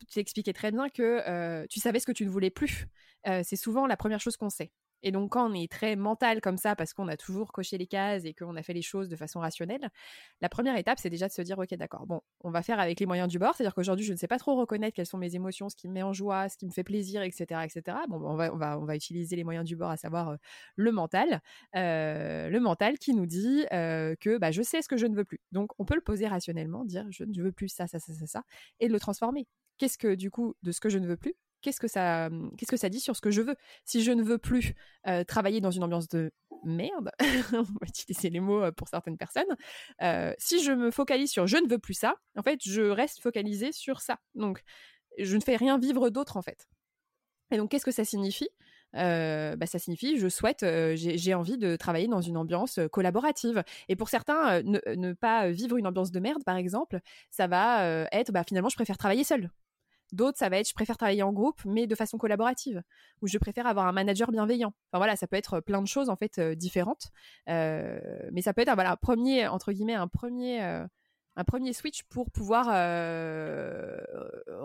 [0.10, 2.88] tu expliquais très bien que tu savais ce que tu ne voulais plus.
[3.26, 4.72] c'est souvent la première chose qu'on sait.
[5.03, 7.87] Et donc, quand on est très mental comme ça, parce qu'on a toujours coché les
[7.87, 9.89] cases et qu'on a fait les choses de façon rationnelle,
[10.41, 12.99] la première étape, c'est déjà de se dire, OK, d'accord, bon, on va faire avec
[12.99, 13.55] les moyens du bord.
[13.55, 15.93] C'est-à-dire qu'aujourd'hui, je ne sais pas trop reconnaître quelles sont mes émotions, ce qui me
[15.93, 17.61] met en joie, ce qui me fait plaisir, etc.
[17.63, 17.97] etc.
[18.09, 20.37] Bon, on va, on, va, on va utiliser les moyens du bord, à savoir
[20.75, 21.41] le mental.
[21.73, 25.39] Le mental qui nous dit que bah, je sais ce que je ne veux plus.
[25.51, 28.25] Donc, on peut le poser rationnellement, dire, je ne veux plus ça, ça, ça, ça,
[28.27, 28.43] ça,
[28.79, 29.47] et le transformer.
[29.77, 31.33] Qu'est-ce que, du coup, de ce que je ne veux plus,
[31.66, 33.55] qu'est-ce que ça, qu'est-ce que ça dit sur ce que je veux?
[33.86, 34.76] Si je ne veux plus
[35.28, 36.32] travailler dans une ambiance de
[36.63, 37.11] merde,
[37.53, 39.55] on va utiliser les mots pour certaines personnes.
[40.38, 43.72] Si je me focalise sur je ne veux plus ça, en fait, je reste focalisé
[43.72, 44.20] sur ça.
[44.36, 44.61] Donc,
[45.18, 46.68] je ne fais rien vivre d'autre en fait.
[47.51, 48.49] Et donc, qu'est-ce que ça signifie?
[48.93, 53.63] Bah, ça signifie je souhaite, j'ai envie de travailler dans une ambiance collaborative.
[53.89, 56.99] Et pour certains, ne, ne, pas vivre une ambiance de merde, par exemple,
[57.32, 59.49] ça va être bah, finalement je préfère travailler seul.
[60.12, 62.84] D'autres, ça va être je préfère travailler en groupe, mais de façon collaborative,
[63.22, 64.74] ou je préfère avoir un manager bienveillant.
[64.91, 67.10] Enfin voilà, ça peut être plein de choses en fait différentes,
[67.49, 67.99] euh,
[68.32, 70.86] mais ça peut être voilà, un premier entre guillemets un premier euh,
[71.38, 73.97] un premier switch pour pouvoir euh,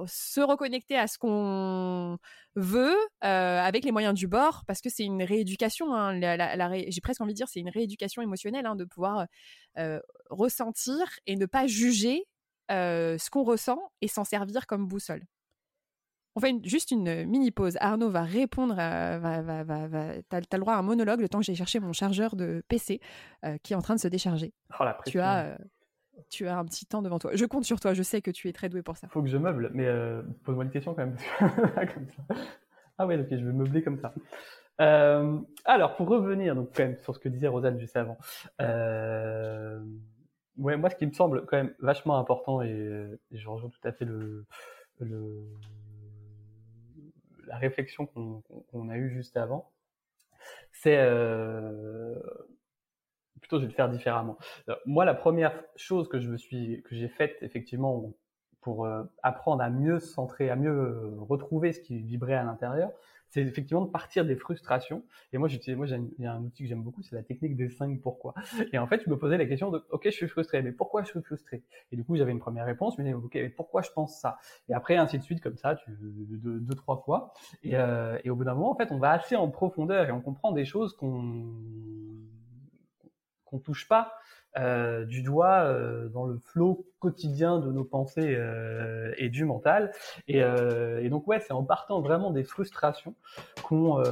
[0.06, 2.18] se reconnecter à ce qu'on
[2.54, 5.94] veut avec les moyens du bord, parce que c'est une rééducation.
[5.94, 9.26] Hein, J'ai presque envie de dire c'est une rééducation émotionnelle hein, de pouvoir
[10.28, 12.24] ressentir et ne pas juger
[12.70, 15.22] ce qu'on ressent et s'en servir comme boussole.
[16.36, 17.76] On fait juste une mini pause.
[17.80, 21.28] Arnaud va répondre, à, va, va, va, t'as, as le droit à un monologue le
[21.28, 23.00] temps que j'ai cherché mon chargeur de PC
[23.64, 24.54] qui est en train de se décharger.
[24.78, 25.58] Oh, tu as,
[26.30, 27.32] tu as un petit temps devant toi.
[27.34, 29.08] Je compte sur toi, je sais que tu es très doué pour ça.
[29.08, 29.88] Faut que je meuble, mais
[30.44, 31.16] pose-moi une question quand même.
[33.02, 34.12] Ah ouais, ok, je vais meubler comme ça.
[35.64, 38.18] alors, pour revenir donc quand même sur ce que disait Rosanne juste avant.
[40.60, 43.92] Ouais, moi, ce qui me semble quand même vachement important, et, je rejoins tout à
[43.92, 44.44] fait le,
[45.00, 45.42] le
[47.46, 49.72] la réflexion qu'on a eue juste avant,
[50.72, 52.14] c'est euh,
[53.40, 54.38] plutôt je vais le faire différemment.
[54.86, 58.12] moi, la première chose que je me suis, que j'ai faite effectivement
[58.60, 62.92] pour euh, apprendre à mieux se centrer, à mieux retrouver ce qui vibrait à l'intérieur,
[63.30, 65.04] c'est effectivement de partir des frustrations.
[65.32, 67.56] Et moi, j'utilise, moi, il y a un outil que j'aime beaucoup, c'est la technique
[67.56, 68.34] des cinq pourquoi.
[68.72, 71.02] Et en fait, je me posais la question de, ok, je suis frustré, mais pourquoi
[71.02, 71.62] je suis frustré?
[71.92, 74.38] Et du coup, j'avais une première réponse, disais, ok, mais pourquoi je pense ça?
[74.68, 77.32] Et après, ainsi de suite, comme ça, tu, deux, deux trois fois.
[77.62, 80.12] Et, euh, et au bout d'un moment, en fait, on va assez en profondeur et
[80.12, 81.54] on comprend des choses qu'on
[83.44, 84.12] qu'on touche pas
[84.58, 89.92] euh, du doigt euh, dans le flot quotidien de nos pensées euh, et du mental.
[90.26, 93.14] Et, et donc ouais, c'est en partant vraiment des frustrations
[93.62, 94.02] qu'on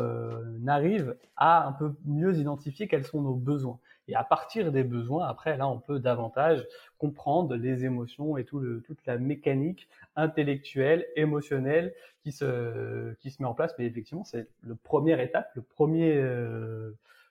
[0.67, 3.79] arrive à un peu mieux identifier quels sont nos besoins.
[4.07, 6.67] Et à partir des besoins, après là, on peut davantage
[6.97, 13.43] comprendre les émotions et tout le, toute la mécanique intellectuelle, émotionnelle qui se qui se
[13.43, 13.75] met en place.
[13.79, 16.25] Mais effectivement, c'est le première étape, le premier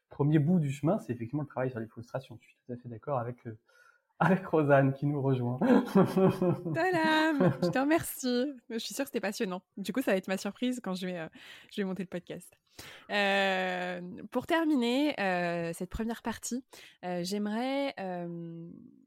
[0.10, 2.38] premier bout du chemin, c'est effectivement le travail sur les frustrations.
[2.41, 3.58] Je suis tout à fait d'accord avec, euh,
[4.20, 5.60] avec Rosanne qui nous rejoint.
[6.74, 8.53] Tadam Je te remercie.
[8.70, 9.62] Je suis sûre que c'était passionnant.
[9.78, 11.28] Du coup, ça va être ma surprise quand je vais, euh,
[11.72, 12.51] je vais monter le podcast.
[13.10, 14.01] Euh,
[14.32, 15.16] pour terminer
[15.74, 16.64] cette première partie,
[17.01, 17.95] j'aimerais.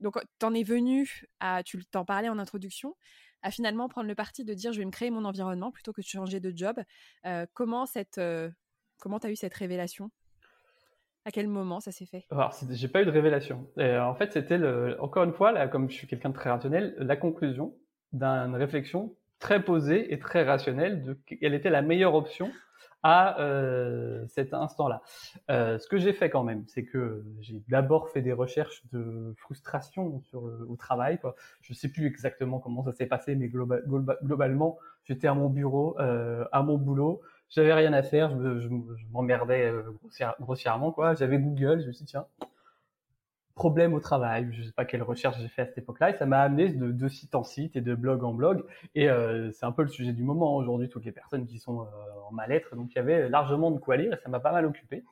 [0.00, 1.62] donc, t'en es venu à.
[1.62, 2.96] Tu t'en parlais en introduction
[3.42, 6.00] à finalement prendre le parti de dire je vais me créer mon environnement plutôt que
[6.00, 6.80] de changer de job.
[7.54, 8.20] comment cette,
[8.98, 10.10] comment t'as eu cette révélation?
[11.24, 12.24] À quel moment ça s'est fait?
[12.30, 13.66] Alors, j'ai pas eu de révélation.
[13.78, 14.58] Euh, en fait, c'était
[14.98, 17.74] encore une fois, là, comme je suis quelqu'un de très rationnel, la conclusion
[18.12, 22.50] d'une réflexion très posée et très rationnelle de quelle était la meilleure option
[23.02, 25.00] à euh, cet instant-là.
[25.50, 29.32] Euh, ce que j'ai fait quand même, c'est que j'ai d'abord fait des recherches de
[29.38, 31.18] frustration au travail.
[31.18, 31.34] Quoi.
[31.62, 36.62] Je sais plus exactement comment ça s'est passé, mais globalement, j'étais à mon bureau, à
[36.62, 38.68] mon boulot, j'avais rien à faire, je,
[39.12, 39.82] m'emmerdais euh,
[40.40, 41.14] grossièrement quoi.
[41.14, 42.26] J'avais Google, je me suis dit tiens,
[43.60, 46.24] problème au travail, je sais pas quelle recherche j'ai fait à cette époque-là, et ça
[46.24, 49.72] m'a amené de, site en site et de blog en blog, et euh, c'est un
[49.72, 51.84] peu le sujet du moment aujourd'hui, toutes les personnes qui sont euh,
[52.26, 54.64] en mal-être, donc il y avait largement de quoi lire, et ça m'a pas mal
[54.64, 55.04] occupé.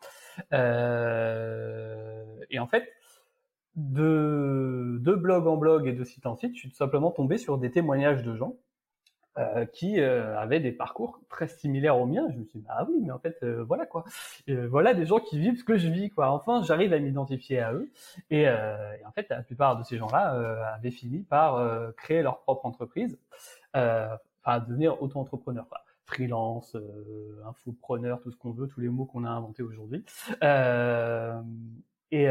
[0.55, 2.89] Euh, et en fait,
[3.77, 7.37] de, de blog en blog et de site en site, je suis tout simplement tombé
[7.37, 8.57] sur des témoignages de gens
[9.39, 12.27] euh, qui euh, avaient des parcours très similaires aux miens.
[12.33, 14.05] Je me suis dit, ah oui, mais en fait, euh, voilà quoi.
[14.49, 16.31] voilà des gens qui vivent ce que je vis, quoi.
[16.31, 17.89] Enfin, j'arrive à m'identifier à eux.
[18.31, 22.67] Et, et, en fait, la plupart de ces gens-là avaient fini par créer leur propre
[22.67, 23.17] entreprise,
[23.75, 25.83] enfin, devenir auto-entrepreneur, quoi.
[26.07, 26.77] Freelance,
[27.47, 30.05] infopreneur, tout ce qu'on veut, tous les mots qu'on a inventés aujourd'hui.
[32.11, 32.29] et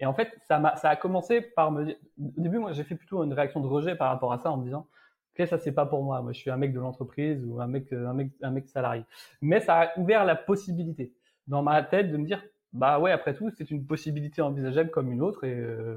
[0.00, 1.96] et en fait, ça, a, ça a commencé par me dire.
[2.18, 4.56] Au début, moi, j'ai fait plutôt une réaction de rejet par rapport à ça en
[4.56, 4.88] me disant
[5.36, 6.22] Ok, ça c'est pas pour moi.
[6.22, 9.04] Moi, je suis un mec de l'entreprise ou un mec, un mec, un mec salarié.
[9.42, 11.12] Mais ça a ouvert la possibilité
[11.48, 15.10] dans ma tête de me dire, bah ouais, après tout, c'est une possibilité envisageable comme
[15.10, 15.96] une autre et, euh,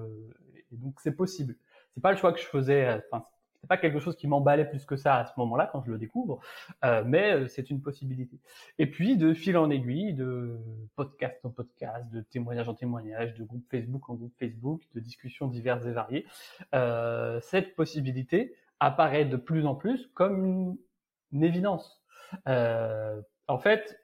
[0.71, 1.55] donc c'est possible.
[1.93, 3.01] C'est pas le choix que je faisais.
[3.11, 3.25] Enfin,
[3.61, 5.97] c'est pas quelque chose qui m'emballait plus que ça à ce moment-là quand je le
[5.97, 6.39] découvre,
[6.85, 8.39] euh, mais euh, c'est une possibilité.
[8.77, 10.57] Et puis de fil en aiguille, de
[10.95, 15.47] podcast en podcast, de témoignage en témoignage, de groupe Facebook en groupe Facebook, de discussions
[15.47, 16.25] diverses et variées,
[16.75, 20.77] euh, cette possibilité apparaît de plus en plus comme
[21.31, 22.01] une, évidence.
[22.47, 23.99] Euh, en fait,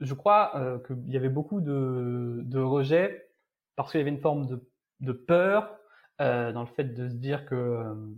[0.00, 3.30] je crois euh, qu'il y avait beaucoup de, de rejets
[3.76, 4.68] parce qu'il y avait une forme de,
[5.00, 5.78] de peur
[6.20, 8.16] euh, dans le fait de se dire que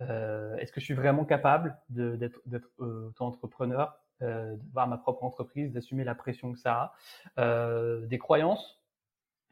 [0.00, 2.40] euh, est-ce que je suis vraiment capable d'être
[2.80, 6.94] euh, auto-entrepreneur, euh, d'avoir ma propre entreprise, d'assumer la pression que ça a,
[7.40, 8.80] euh, des croyances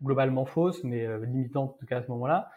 [0.03, 2.51] globalement fausses, mais euh, limitantes en tout cas à ce moment-là.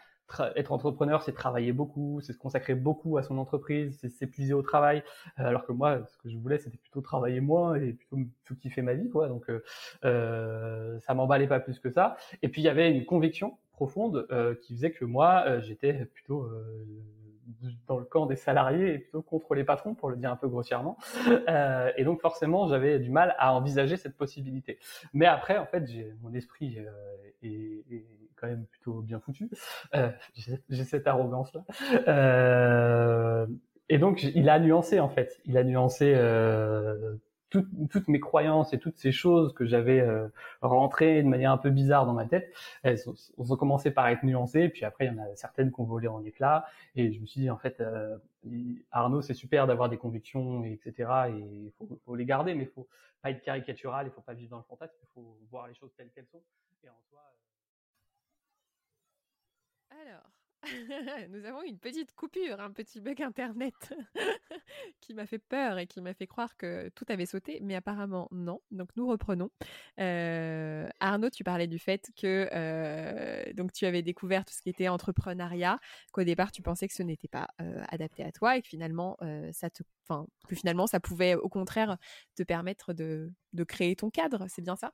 [0.56, 4.62] Être entrepreneur, c'est travailler beaucoup, c'est se consacrer beaucoup à son entreprise, c'est s'épuiser au
[4.62, 5.02] travail.
[5.36, 8.82] alors que moi, ce que je voulais, c'était plutôt travailler moins et plutôt, tout kiffer
[8.82, 9.28] ma vie, quoi.
[9.28, 9.50] Donc,
[10.04, 12.16] euh, ça m'emballait pas plus que ça.
[12.42, 14.26] Et puis il y avait une conviction profonde
[14.62, 16.46] qui faisait que moi, j'étais plutôt
[17.86, 20.48] dans le camp des salariés et plutôt contre les patrons, pour le dire un peu
[20.48, 20.96] grossièrement.
[21.48, 24.78] Euh, et donc forcément, j'avais du mal à envisager cette possibilité.
[25.12, 25.84] Mais après, en fait,
[26.22, 26.90] mon esprit euh,
[27.42, 28.06] est, est,
[28.40, 29.50] quand même plutôt bien foutu.
[29.94, 30.10] Euh,
[30.68, 31.64] j'ai cette arrogance-là.
[32.06, 33.46] Euh,
[33.88, 35.40] et donc, il a nuancé en fait.
[35.46, 37.16] Il a nuancé euh,
[37.48, 40.28] toutes, mes croyances et toutes ces choses que j'avais euh,
[40.62, 44.68] rentrées de manière un peu bizarre dans ma tête, elles ont, commencé par être nuancées,
[44.68, 47.26] puis après il y en a certaines qui ont volé en éclats, et je me
[47.26, 47.82] suis dit en fait,
[48.92, 51.10] Arnaud c'est super d'avoir des convictions, etc.
[51.30, 51.72] Et il
[52.06, 52.86] faut, les garder, mais il faut
[53.22, 55.92] pas être caricatural, il faut pas vivre dans le fantasme, il faut voir les choses
[55.96, 56.42] telles qu'elles sont.
[59.90, 60.30] Alors.
[61.30, 63.94] Nous avons une petite coupure, un petit bug internet
[65.00, 68.28] qui m'a fait peur et qui m'a fait croire que tout avait sauté, mais apparemment
[68.30, 68.60] non.
[68.70, 69.50] Donc nous reprenons.
[69.98, 74.68] Euh, Arnaud, tu parlais du fait que euh, donc tu avais découvert tout ce qui
[74.68, 75.78] était entrepreneuriat,
[76.12, 79.16] qu'au départ tu pensais que ce n'était pas euh, adapté à toi et que finalement
[79.52, 81.96] ça te, enfin que finalement ça pouvait au contraire
[82.36, 83.32] te permettre de
[83.66, 84.44] créer ton cadre.
[84.48, 84.92] C'est bien ça?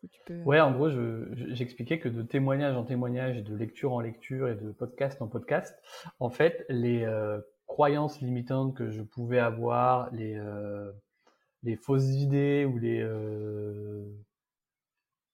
[0.00, 0.42] Tu peux...
[0.42, 0.90] Ouais, en gros,
[1.34, 5.28] j'expliquais je, que de témoignage en témoignage, de lecture en lecture et de podcast en
[5.28, 5.76] podcast,
[6.20, 10.92] en fait, les euh, croyances limitantes que je pouvais avoir, les, euh,
[11.80, 14.04] fausses idées ou les euh,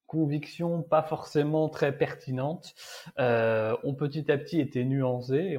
[0.09, 2.75] convictions pas forcément très pertinentes
[3.19, 5.59] euh, ont petit à petit été nuancées, et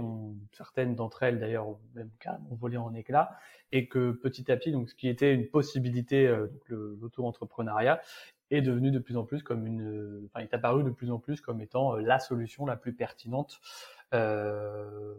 [0.52, 3.38] certaines d'entre elles d'ailleurs ont même carrément volé en éclats,
[3.72, 8.02] et que petit à petit, donc ce qui était une possibilité, euh, l'auto-entrepreneuriat,
[8.52, 11.42] est devenu de plus en plus comme une, enfin, est apparu de plus en plus
[11.42, 13.60] comme étant euh, la solution la plus pertinente
[14.14, 15.14] euh,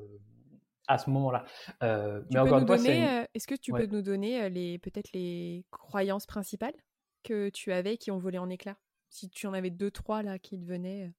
[0.89, 1.45] à ce moment-là.
[1.83, 3.29] Euh, mais encore une fois, c'est.
[3.35, 3.87] Est-ce que tu ouais.
[3.87, 6.75] peux nous donner les peut-être les croyances principales
[7.23, 8.77] que tu avais qui ont volé en éclats?
[9.09, 11.13] Si tu en avais deux, trois là qui te venaient.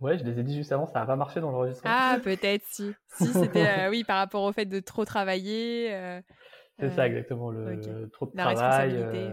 [0.00, 1.94] Ouais, je les ai dit juste avant, ça n'a pas marché dans l'enregistrement.
[1.96, 2.92] Ah, peut-être si.
[3.08, 5.88] Si c'était oui par rapport au fait de trop travailler.
[6.78, 8.10] c'est ça exactement le okay.
[8.10, 9.32] trop de La travail.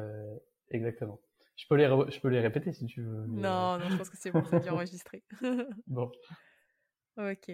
[0.69, 1.19] exactement.
[1.63, 3.25] Je peux les, je peux les répéter si tu veux.
[3.25, 3.41] Mais...
[3.41, 5.23] Non, non, je pense que c'est bon, c'est bien enregistré.
[5.87, 6.11] bon.
[7.17, 7.51] Ok.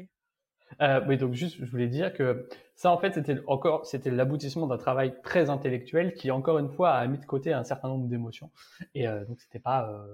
[0.82, 4.66] Euh, oui, donc juste, je voulais dire que ça, en fait, c'était encore, c'était l'aboutissement
[4.66, 8.08] d'un travail très intellectuel qui, encore une fois, a mis de côté un certain nombre
[8.08, 8.50] d'émotions.
[8.96, 10.08] Et euh, donc, c'était pas, euh,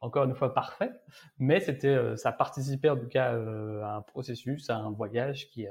[0.00, 0.92] encore une fois, parfait,
[1.38, 5.50] mais c'était, euh, ça participait en tout cas euh, à un processus, à un voyage
[5.50, 5.66] qui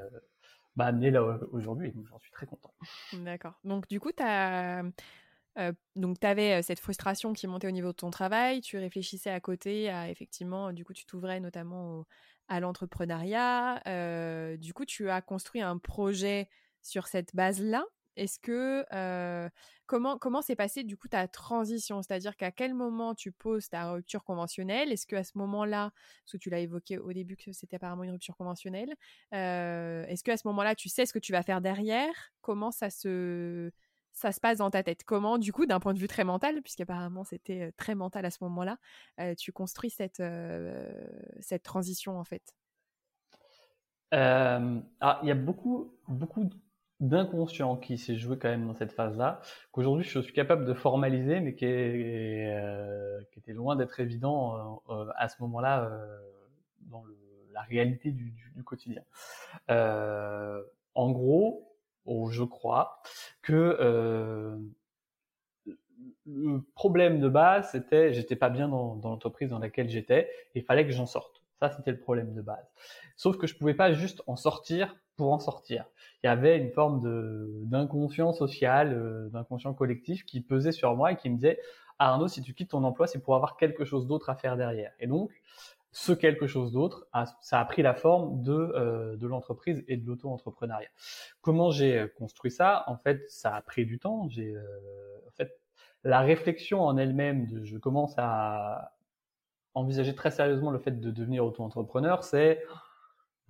[0.76, 1.90] m'a amené là aujourd'hui.
[1.90, 2.72] Donc, j'en suis très content.
[3.14, 3.58] D'accord.
[3.64, 4.84] Donc, du coup, tu as
[5.94, 9.40] donc, tu avais cette frustration qui montait au niveau de ton travail, tu réfléchissais à
[9.40, 12.04] côté à effectivement, du coup, tu t'ouvrais notamment
[12.48, 13.82] à l'entrepreneuriat.
[14.58, 16.48] Du coup, tu as construit un projet
[16.82, 17.84] sur cette base-là.
[18.16, 18.84] Est-ce que
[19.84, 22.00] comment comment s'est passée du coup ta transition?
[22.00, 24.90] C'est-à-dire qu'à quel moment tu poses ta rupture conventionnelle?
[24.90, 25.92] Est-ce que à ce moment-là,
[26.24, 28.94] parce que tu l'as évoqué au début que c'était apparemment une rupture conventionnelle,
[29.32, 32.14] est-ce que à ce moment-là tu sais ce que tu vas faire derrière?
[32.40, 33.70] Comment ça se
[34.16, 35.04] ça se passe dans ta tête?
[35.04, 38.42] Comment, du coup, d'un point de vue très mental, puisqu'apparemment c'était très mental à ce
[38.44, 38.78] moment-là,
[39.36, 40.22] tu construis cette,
[41.40, 42.54] cette transition en fait?
[44.10, 46.48] Alors, Il y a beaucoup, beaucoup
[46.98, 51.40] d'inconscient qui s'est joué quand même dans cette phase-là, qu'aujourd'hui je suis capable de formaliser,
[51.40, 52.56] mais qui, est,
[53.36, 54.82] était loin d'être évident
[55.14, 55.90] à ce moment-là
[56.80, 57.04] dans
[57.52, 59.02] la réalité du quotidien.
[59.68, 61.75] en gros,
[62.06, 63.00] ou je crois,
[63.42, 64.56] que euh,
[66.26, 70.86] le problème de base, c'était j'étais pas bien dans, l'entreprise dans laquelle j'étais, il fallait
[70.86, 71.42] que j'en sorte.
[71.60, 72.70] Ça, c'était le problème de base.
[73.16, 75.86] Sauf que je pouvais pas juste en sortir pour en sortir.
[76.22, 77.00] Il y avait une forme
[77.64, 81.58] d'inconscient social, euh, d'inconscient collectif qui pesait sur moi et qui me disait
[81.98, 84.92] Arnaud, si tu quittes ton emploi, c'est pour avoir quelque chose d'autre à faire derrière.
[85.00, 85.30] Et donc,
[85.96, 87.08] ce quelque chose d'autre,
[87.40, 90.90] ça a pris la forme de, euh, de l'entreprise et de l'auto-entrepreneuriat.
[91.40, 92.84] Comment j'ai euh, construit ça?
[92.86, 94.28] En fait, ça a pris du temps.
[94.28, 94.60] J'ai, euh,
[95.26, 95.58] en fait,
[96.04, 98.92] la réflexion en elle-même, je commence à
[99.72, 102.62] envisager très sérieusement le fait de devenir auto-entrepreneur, c'est,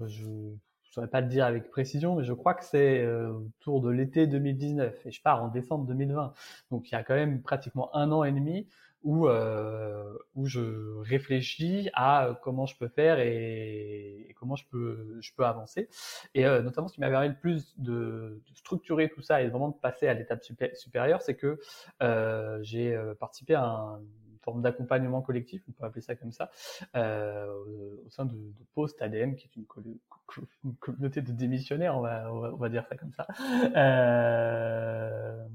[0.04, 3.90] je ne saurais pas le dire avec précision, mais je crois que c'est autour de
[3.90, 6.32] l'été 2019 et je pars en décembre 2020.
[6.70, 8.68] Donc il y a quand même pratiquement un an et demi
[9.02, 15.32] où, euh, où je réfléchis à comment je peux faire et, comment je peux, je
[15.34, 15.88] peux avancer.
[16.34, 19.68] Et euh, notamment, ce qui m'a permis le plus de, structurer tout ça et vraiment
[19.68, 20.42] de passer à l'étape
[20.74, 21.60] supérieure, c'est que
[22.02, 26.32] euh, j'ai euh, participé à un, une forme d'accompagnement collectif, on peut appeler ça comme
[26.32, 26.50] ça,
[26.94, 27.46] euh,
[28.04, 29.66] au sein de, de Post ADM, qui est une,
[30.80, 33.26] communauté de démissionnaires, on va, on va, dire ça comme ça.
[33.76, 35.46] Euh,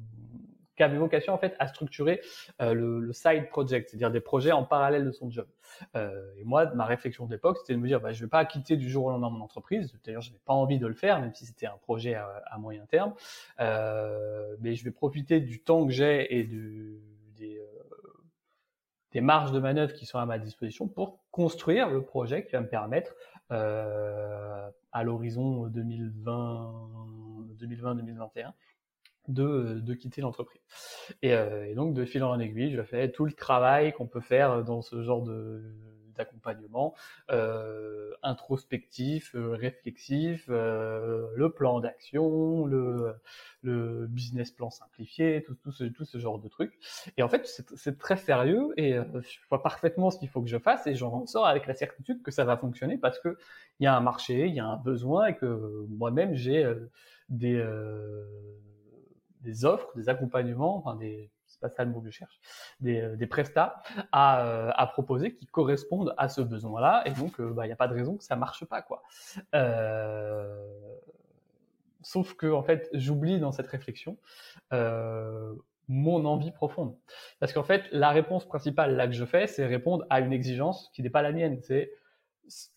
[0.81, 2.21] qui avait vocation en fait à structurer
[2.59, 5.45] euh, le, side project, c'est-à-dire des projets en parallèle de son job.
[5.95, 8.77] Euh, et moi, ma réflexion d'époque, c'était de me dire, bah, je vais pas quitter
[8.77, 9.93] du jour au lendemain mon entreprise.
[10.03, 12.87] D'ailleurs, je n'avais pas envie de le faire, même si c'était un projet à, moyen
[12.87, 13.13] terme.
[13.59, 17.61] Euh, mais je vais profiter du temps que j'ai et des,
[19.21, 22.67] marges de manœuvre qui sont à ma disposition pour construire le projet qui va me
[22.67, 23.13] permettre
[23.49, 26.89] à l'horizon 2020,
[27.59, 28.53] 2020-2021
[29.31, 30.61] de, de quitter l'entreprise.
[31.21, 34.21] Et, euh, et, donc de fil en aiguille, je fais tout le travail qu'on peut
[34.21, 35.61] faire dans ce genre de
[36.21, 36.93] d'accompagnement
[37.31, 43.13] euh, introspectif, euh, réflexif, euh, le plan d'action, le,
[43.61, 46.77] le business plan simplifié, tout, ce, tout ce genre de trucs.
[47.17, 50.49] Et en fait, c'est très sérieux et euh, je vois parfaitement ce qu'il faut que
[50.49, 53.37] je fasse et j'en sors avec la certitude que ça va fonctionner parce que
[53.79, 58.25] il y a un marché, il y a un besoin et que moi-même j'ai euh,
[59.41, 62.39] des offres, des accompagnements, enfin des c'est pas ça le mot que je cherche,
[62.79, 63.81] des, euh, des prestats
[64.11, 67.63] à, euh, à proposer qui correspondent à ce besoin-là, et donc il euh, n'y bah,
[67.69, 69.03] a pas de raison que ça marche pas quoi.
[69.53, 70.97] Euh,
[72.01, 74.17] sauf que en fait j'oublie dans cette réflexion
[74.71, 75.53] euh,
[75.87, 76.95] mon envie profonde,
[77.39, 80.89] parce qu'en fait la réponse principale là que je fais, c'est répondre à une exigence
[80.93, 81.91] qui n'est pas la mienne, c'est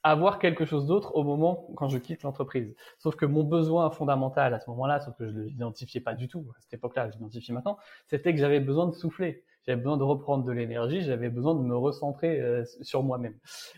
[0.03, 2.75] avoir quelque chose d'autre au moment quand je quitte l'entreprise.
[2.99, 6.29] Sauf que mon besoin fondamental à ce moment-là, sauf que je ne l'identifiais pas du
[6.29, 9.45] tout à cette époque-là, je l'identifie maintenant, c'était que j'avais besoin de souffler.
[9.67, 13.35] J'avais besoin de reprendre de l'énergie, j'avais besoin de me recentrer euh, sur moi-même.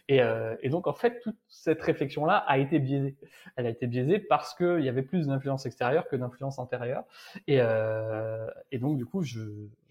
[0.09, 3.17] Et, euh, et, donc en fait, toute cette réflexion-là a été biaisée.
[3.55, 7.05] Elle a été biaisée parce qu'il y avait plus d'influence extérieure que d'influence intérieure.
[7.47, 9.39] Et, euh, et donc du coup, je,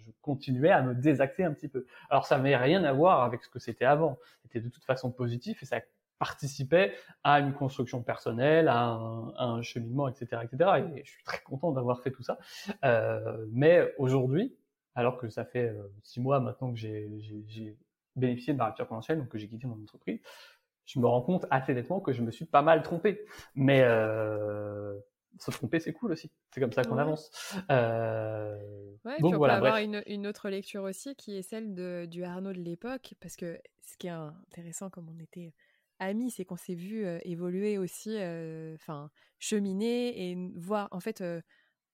[0.05, 1.85] je continuais à me désaxer un petit peu.
[2.09, 4.17] Alors ça n'avait rien à voir avec ce que c'était avant.
[4.43, 5.79] C'était de toute façon positif et ça
[6.19, 6.93] participait
[7.23, 10.85] à une construction personnelle, à un, à un cheminement, etc., etc.
[10.95, 12.37] Et je suis très content d'avoir fait tout ça.
[12.83, 14.55] Euh, mais aujourd'hui,
[14.95, 17.77] alors que ça fait euh, six mois maintenant que j'ai
[18.15, 20.21] bénéficié de ma rupture conventionnelle, donc que j'ai quitté mon entreprise,
[20.85, 23.25] je me rends compte assez nettement que je me suis pas mal trompé.
[23.55, 24.97] Mais euh,
[25.39, 26.31] se tromper, c'est cool aussi.
[26.51, 27.01] C'est comme ça qu'on ouais.
[27.01, 27.29] avance.
[27.71, 28.55] Euh...
[29.03, 32.05] Ouais, donc, on voilà, peut avoir une, une, autre lecture aussi qui est celle de,
[32.05, 35.53] du Arnaud de l'époque, parce que ce qui est intéressant, comme on était
[35.99, 38.17] amis, c'est qu'on s'est vu évoluer aussi,
[38.75, 41.23] enfin, cheminer et voir, en fait,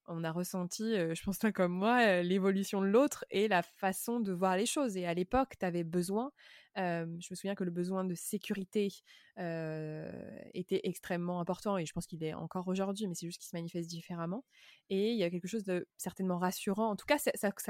[0.07, 4.33] on a ressenti, je pense toi comme moi, l'évolution de l'autre et la façon de
[4.33, 4.97] voir les choses.
[4.97, 6.31] Et à l'époque, tu avais besoin,
[6.75, 8.89] je me souviens que le besoin de sécurité
[9.37, 13.55] était extrêmement important et je pense qu'il est encore aujourd'hui, mais c'est juste qu'il se
[13.55, 14.43] manifeste différemment.
[14.89, 16.89] Et il y a quelque chose de certainement rassurant.
[16.89, 17.17] En tout cas,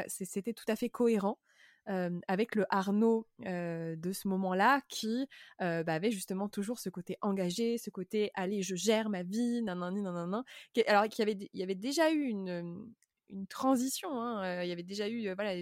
[0.08, 1.38] c'était tout à fait cohérent
[1.86, 5.28] avec le Arnaud de ce moment-là qui
[5.60, 10.02] bah, avait justement toujours ce côté engagé, ce côté allez je gère ma vie, nanana,
[10.02, 10.44] nanana,
[10.88, 14.84] alors qu'il y avait il y avait déjà eu une transition, hein, il y avait
[14.84, 15.62] déjà eu voilà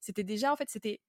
[0.00, 1.00] c'était déjà en fait c'était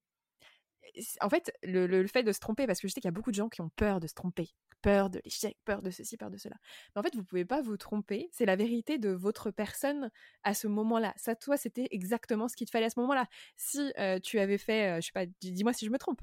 [1.22, 3.12] en fait, le, le, fait de se tromper, parce que je sais qu'il y a
[3.12, 4.50] beaucoup de gens qui ont peur de se tromper,
[4.82, 6.56] peur de l'échec, peur de ceci, peur de cela.
[6.96, 8.30] Mais en fait, vous pouvez pas vous tromper.
[8.32, 10.12] C'est la vérité de votre personne
[10.44, 11.14] à ce moment-là.
[11.18, 13.26] Ça, toi, c'était exactement ce qu'il te fallait à ce moment-là.
[13.58, 16.22] Si euh, tu avais fait, euh, je sais pas, dis-moi si je me trompe.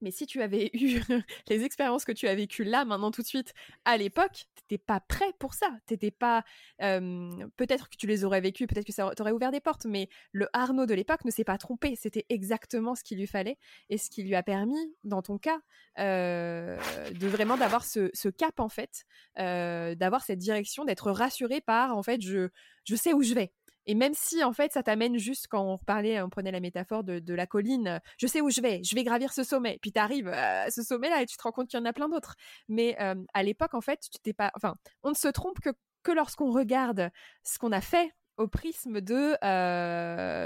[0.00, 1.00] Mais si tu avais eu
[1.48, 3.52] les expériences que tu as vécues là, maintenant, tout de suite,
[3.84, 5.70] à l'époque, t'étais pas prêt pour ça.
[5.86, 6.44] T'étais pas.
[6.78, 10.48] Peut-être que tu les aurais vécues, peut-être que ça t'aurait ouvert des portes, mais le
[10.52, 11.96] Arnaud de l'époque ne s'est pas trompé.
[11.96, 15.60] C'était exactement ce qu'il lui fallait et ce qui lui a permis, dans ton cas,
[15.98, 16.78] euh,
[17.12, 19.04] de vraiment d'avoir ce, cap en fait,
[19.38, 22.50] euh, d'avoir cette direction, d'être rassuré par en fait, je
[22.96, 23.52] sais où je vais
[23.90, 27.02] Et même si en fait ça t'amène juste quand on parlait, on prenait la métaphore
[27.02, 29.80] de, la colline, je sais où je vais, je vais gravir ce sommet.
[29.82, 31.92] Puis tu arrives à ce sommet-là et tu te rends compte qu'il y en a
[31.92, 32.36] plein d'autres.
[32.68, 32.96] Mais
[33.34, 35.70] à l'époque, en fait, tu t'es pas, enfin, on ne se trompe que
[36.04, 37.10] que lorsqu'on regarde
[37.42, 39.34] ce qu'on a fait au prisme de,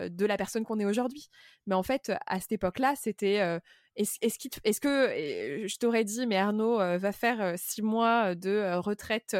[0.08, 1.28] de la personne qu'on est aujourd'hui.
[1.66, 3.60] Mais en fait, à cette époque-là, c'était
[3.96, 4.18] est-ce
[4.64, 9.36] est que je t'aurais dit, mais Arnaud va faire six mois de retraite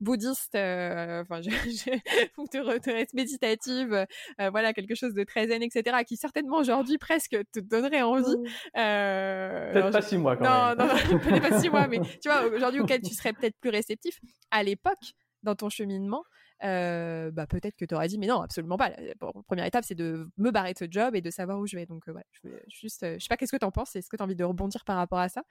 [0.00, 1.40] bouddhiste, enfin,
[2.38, 4.06] ou de retraite méditative,
[4.38, 8.36] voilà, quelque chose de très zen, etc., qui certainement aujourd'hui presque te donnerait envie.
[8.74, 10.78] peut-être pas six mois quand même.
[10.78, 13.70] Non, non, peut-être pas six mois, mais tu vois, aujourd'hui auquel tu serais peut-être plus
[13.70, 14.18] réceptif.
[14.50, 16.22] À l'époque, dans ton cheminement,
[16.60, 18.90] bah, peut-être que tu aurais dit, mais non, absolument pas.
[18.90, 19.14] La
[19.46, 21.86] première étape, c'est de me barrer de ce job et de savoir où je vais.
[21.86, 23.94] Donc, voilà, je, juste, je sais pas, qu'est-ce que tu en penses?
[23.96, 25.42] Est-ce que tu as envie de rebondir par rapport à ça?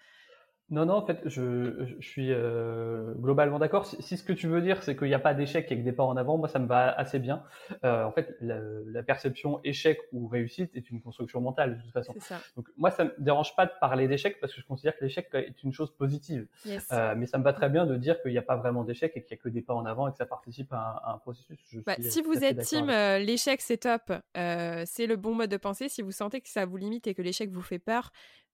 [0.72, 3.86] Non, non, en fait, je, je suis euh, globalement d'accord.
[3.86, 5.91] Si, si, ce que tu veux dire, c'est qu'il n'y a pas d'échec avec des
[5.91, 7.43] pas en avant, moi, ça me va assez bien.
[7.84, 11.91] Euh, en fait, la, la, perception échec ou réussite est une construction mentale, de toute
[11.91, 12.16] façon.
[12.18, 12.39] Ça.
[12.55, 15.30] Donc, moi, ça me dérange pas de parler d'échec parce que je considère que l'échec
[15.34, 16.47] est une chose positive.
[16.66, 16.88] Yes.
[16.91, 19.11] Euh, mais ça me va très bien de dire qu'il n'y a pas vraiment d'échec
[19.16, 21.09] et qu'il n'y a que des pas en avant et que ça participe à un,
[21.09, 21.84] à un processus.
[21.86, 24.11] Bah, si vous êtes team, l'échec, c'est top.
[24.34, 25.89] C'est le bon mode de pensée.
[25.89, 28.11] Si vous sentez que ça vous limite et que l'échec vous fait peur,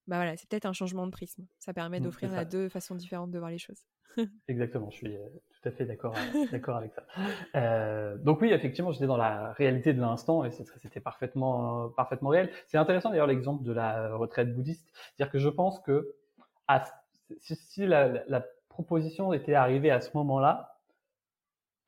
[0.08, 1.46] bah voilà, c'est peut-être un changement de prisme.
[1.58, 3.86] Ça permet mmh, d'offrir à deux façons différentes de voir les choses.
[4.48, 7.04] Exactement, je suis euh, tout à fait d'accord euh, avec ça.
[7.56, 12.50] Euh, donc oui, effectivement, j'étais dans la réalité de l'instant et c'était parfaitement parfaitement réel.
[12.66, 16.14] C'est intéressant d'ailleurs l'exemple de la retraite bouddhiste, c'est-à-dire que je pense que
[17.40, 20.71] si, la, la, proposition était arrivée à ce moment-là,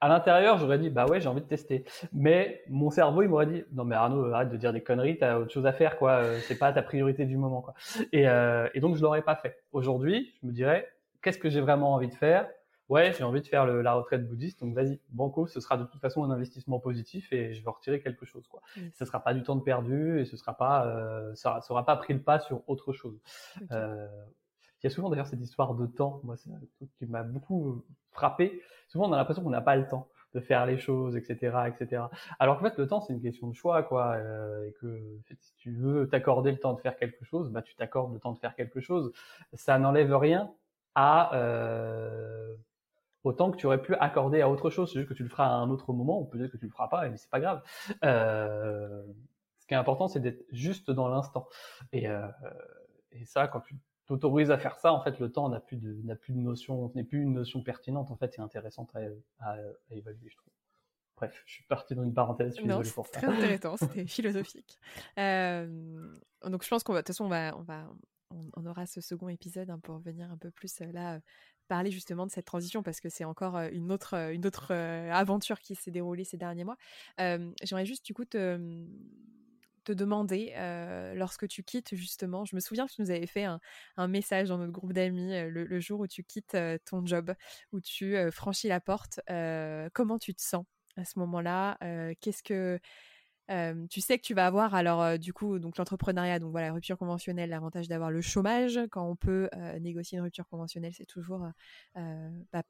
[0.04, 1.84] à l'intérieur, j'aurais dit bah ouais, j'ai envie de tester.
[2.12, 5.38] Mais mon cerveau, il m'aurait dit non mais Arnaud, arrête de dire des conneries, t'as
[5.38, 6.12] autre chose à faire quoi.
[6.12, 7.72] Euh, c'est pas ta priorité du moment quoi.
[8.12, 9.64] Et, euh, et donc je l'aurais pas fait.
[9.72, 10.86] Aujourd'hui, je me dirais
[11.22, 12.46] qu'est-ce que j'ai vraiment envie de faire?
[12.90, 15.84] Ouais, j'ai envie de faire le, la retraite bouddhiste, donc vas-y, banco, ce sera de
[15.84, 18.60] toute façon un investissement positif et je vais retirer quelque chose quoi.
[18.76, 18.80] Mmh.
[18.92, 21.86] Ce sera pas du temps de perdu et ce sera pas, euh, ça, ça aura
[21.86, 23.18] pas pris le pas sur autre chose.
[23.72, 24.06] Euh,
[24.84, 26.20] il y a souvent d'ailleurs cette histoire de temps.
[26.24, 28.60] Moi, c'est un truc qui m'a beaucoup frappé.
[28.88, 32.02] Souvent, on a l'impression qu'on n'a pas le temps de faire les choses, etc., etc.
[32.38, 35.00] Alors qu'en fait, le temps, c'est une question de choix, quoi, euh, et que
[35.40, 38.32] si tu veux t'accorder le temps de faire quelque chose, bah, tu t'accordes le temps
[38.32, 39.10] de faire quelque chose.
[39.54, 40.52] Ça n'enlève rien
[40.94, 42.54] à euh,
[43.22, 44.92] autant que tu aurais pu accorder à autre chose.
[44.92, 46.72] C'est juste que tu le feras à un autre moment, ou peut-être que tu le
[46.72, 47.62] feras pas, mais c'est pas grave.
[48.04, 49.02] Euh,
[49.60, 51.48] ce qui est important, c'est d'être juste dans l'instant.
[51.94, 52.28] Euh,
[53.12, 53.76] et ça, quand tu
[54.06, 56.90] t'autorises à faire ça, en fait, le temps n'a plus de n'a plus de notion,
[56.94, 59.00] n'est plus une notion pertinente en fait et intéressante à,
[59.40, 59.56] à,
[59.90, 60.52] évaluer, je trouve.
[61.16, 62.56] Bref, je suis parti dans une parenthèse.
[62.58, 63.20] Je non, pour ça.
[63.20, 64.78] Très intéressant, c'était philosophique.
[65.18, 67.88] Euh, donc je pense qu'on va, de toute façon, on va, on va,
[68.56, 71.20] on, aura ce second épisode hein, pour venir un peu plus euh, là
[71.68, 75.60] parler justement de cette transition parce que c'est encore euh, une autre, une autre aventure
[75.60, 76.76] qui s'est déroulée ces derniers mois.
[77.18, 78.58] J'aimerais juste du coup te
[79.84, 80.54] te demander
[81.14, 82.44] lorsque tu quittes justement.
[82.44, 85.80] Je me souviens que tu nous avais fait un, message dans notre groupe d'amis le,
[85.80, 87.34] jour où tu quittes ton job,
[87.72, 89.20] où tu franchis la porte.
[89.92, 90.64] comment tu te sens
[90.96, 91.78] à ce moment-là?
[92.20, 92.80] Qu'est-ce que
[93.90, 97.50] tu sais que tu vas avoir alors du coup donc l'entrepreneuriat donc voilà rupture conventionnelle
[97.50, 101.46] l'avantage d'avoir le chômage quand on peut négocier une rupture conventionnelle c'est toujours
[101.94, 102.62] bah,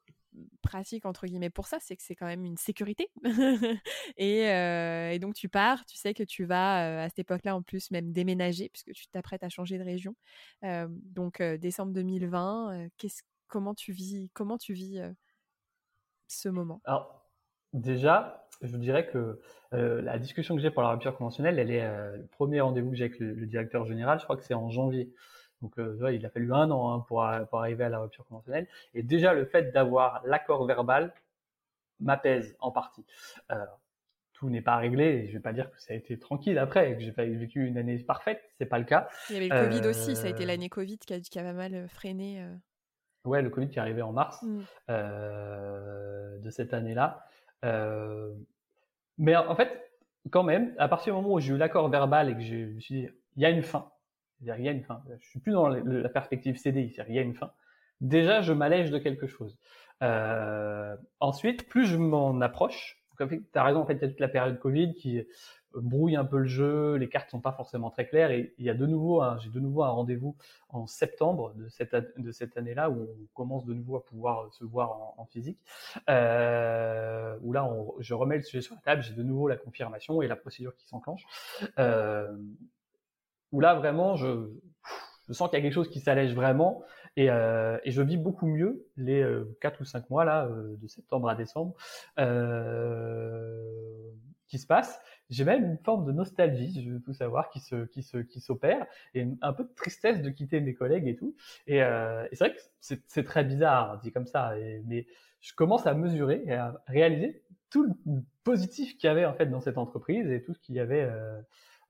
[0.63, 3.09] pratique entre guillemets pour ça c'est que c'est quand même une sécurité
[4.17, 8.13] et, donc tu pars tu sais que tu vas à cette époque-là en plus même
[8.13, 10.15] déménager puisque tu t'apprêtes à changer de région
[10.89, 15.01] donc décembre 2020 qu'est-ce comment tu vis comment tu vis
[16.27, 16.81] ce moment?
[16.85, 17.29] Alors
[17.73, 19.41] déjà je dirais que
[19.73, 22.91] euh, la discussion que j'ai pour la rupture conventionnelle, elle est euh, le premier rendez-vous
[22.91, 24.19] que j'ai avec le, directeur général.
[24.19, 25.13] Je crois que c'est en janvier.
[25.65, 28.69] Donc, euh, il a fallu un an hein, pour, pour, arriver à la rupture conventionnelle.
[28.95, 31.13] Et déjà, le fait d'avoir l'accord verbal
[32.01, 33.05] m'apaise en partie.
[34.35, 35.05] tout n'est pas réglé.
[35.05, 37.25] Et je vais pas dire que ça a été tranquille après, et que j'ai pas
[37.25, 38.43] vécu une année parfaite.
[38.59, 39.09] C'est pas le cas.
[39.31, 40.15] Il y avait le Covid aussi.
[40.15, 42.47] Ça a été l'année Covid qui a, qui a mal freiné.
[43.25, 44.61] Ouais, le Covid qui est arrivé en mars mmh.
[44.89, 47.25] de cette année-là.
[47.65, 48.33] Euh,
[49.19, 49.91] mais en fait,
[50.31, 52.81] quand même, à partir du moment où j'ai eu l'accord verbal et que je me
[52.81, 53.91] suis dit, il y a une fin,
[54.39, 57.17] c'est-à-dire il y a une fin, je suis plus dans la perspective CDI, c'est-à-dire il
[57.17, 57.53] y a une fin,
[58.01, 59.59] déjà je m'allège de quelque chose.
[60.03, 64.21] Euh, ensuite, plus je m'en approche, tu as raison, en fait, il y a toute
[64.21, 65.25] la période Covid qui
[65.81, 68.71] brouille un peu le jeu, les cartes sont pas forcément très claires et il y
[68.71, 70.37] a de nouveau, j'ai de nouveau un rendez-vous
[70.69, 75.15] en septembre de cette, année-là où on commence de nouveau à pouvoir se voir en,
[75.19, 75.59] en physique,
[76.09, 77.69] euh, où là
[77.99, 80.75] je remets le sujet sur la table, j'ai de nouveau la confirmation et la procédure
[80.77, 81.25] qui s'enclenche,
[81.79, 82.37] euh,
[83.55, 84.51] où là vraiment je,
[85.29, 86.83] je sens qu'il y a quelque chose qui s'allège vraiment
[87.17, 90.75] et, euh, et, je vis beaucoup mieux les euh, 4 ou 5 mois là, euh,
[90.77, 91.77] de septembre à décembre,
[92.19, 93.63] euh,
[94.49, 95.01] qui se passe.
[95.31, 98.41] J'ai même une forme de nostalgie, je veux tout savoir, qui se, qui se, qui
[98.41, 98.85] s'opère,
[99.15, 101.37] et un peu de tristesse de quitter mes collègues et tout.
[101.69, 104.53] Et, euh, et c'est vrai que c'est, très bizarre, dit comme ça,
[104.87, 105.07] mais
[105.41, 107.93] je commence à mesurer et à réaliser tout le
[108.43, 111.09] positif qu'il y avait en fait dans cette entreprise et tout ce qu'il y avait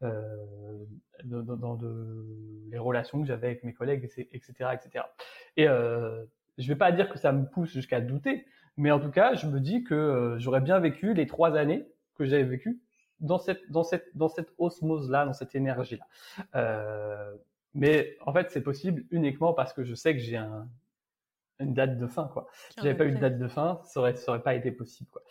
[0.00, 2.26] dans, dans de,
[2.70, 5.04] les relations que j'avais avec mes collègues, etc., etc.
[5.56, 6.24] Et euh,
[6.58, 9.46] je vais pas dire que ça me pousse jusqu'à douter, mais en tout cas, je
[9.46, 11.86] me dis que euh, j'aurais bien vécu les trois années
[12.16, 12.80] que j'avais vécues
[13.20, 16.06] dans cette, dans cette, dans cette osmose-là, dans cette énergie-là.
[16.54, 17.34] Euh,
[17.74, 20.68] mais en fait, c'est possible uniquement parce que je sais que j'ai un,
[21.60, 22.46] une date de fin quoi.
[22.70, 25.08] Si j'avais pas eu de date de fin, ça aurait, ça aurait pas été possible
[25.10, 25.22] quoi.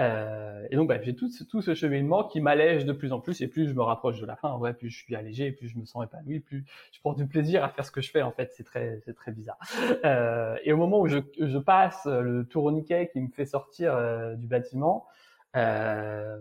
[0.00, 3.40] Euh, et donc bah, j'ai tout, tout ce cheminement qui m'allège de plus en plus
[3.40, 5.78] et plus je me rapproche de la fin, ouais, plus je suis allégé, plus je
[5.78, 8.32] me sens épanoui, plus je prends du plaisir à faire ce que je fais en
[8.32, 9.58] fait, c'est très c'est très bizarre.
[10.04, 14.34] Euh, et au moment où je, je passe le tourniquet qui me fait sortir euh,
[14.34, 15.06] du bâtiment,
[15.56, 16.38] euh,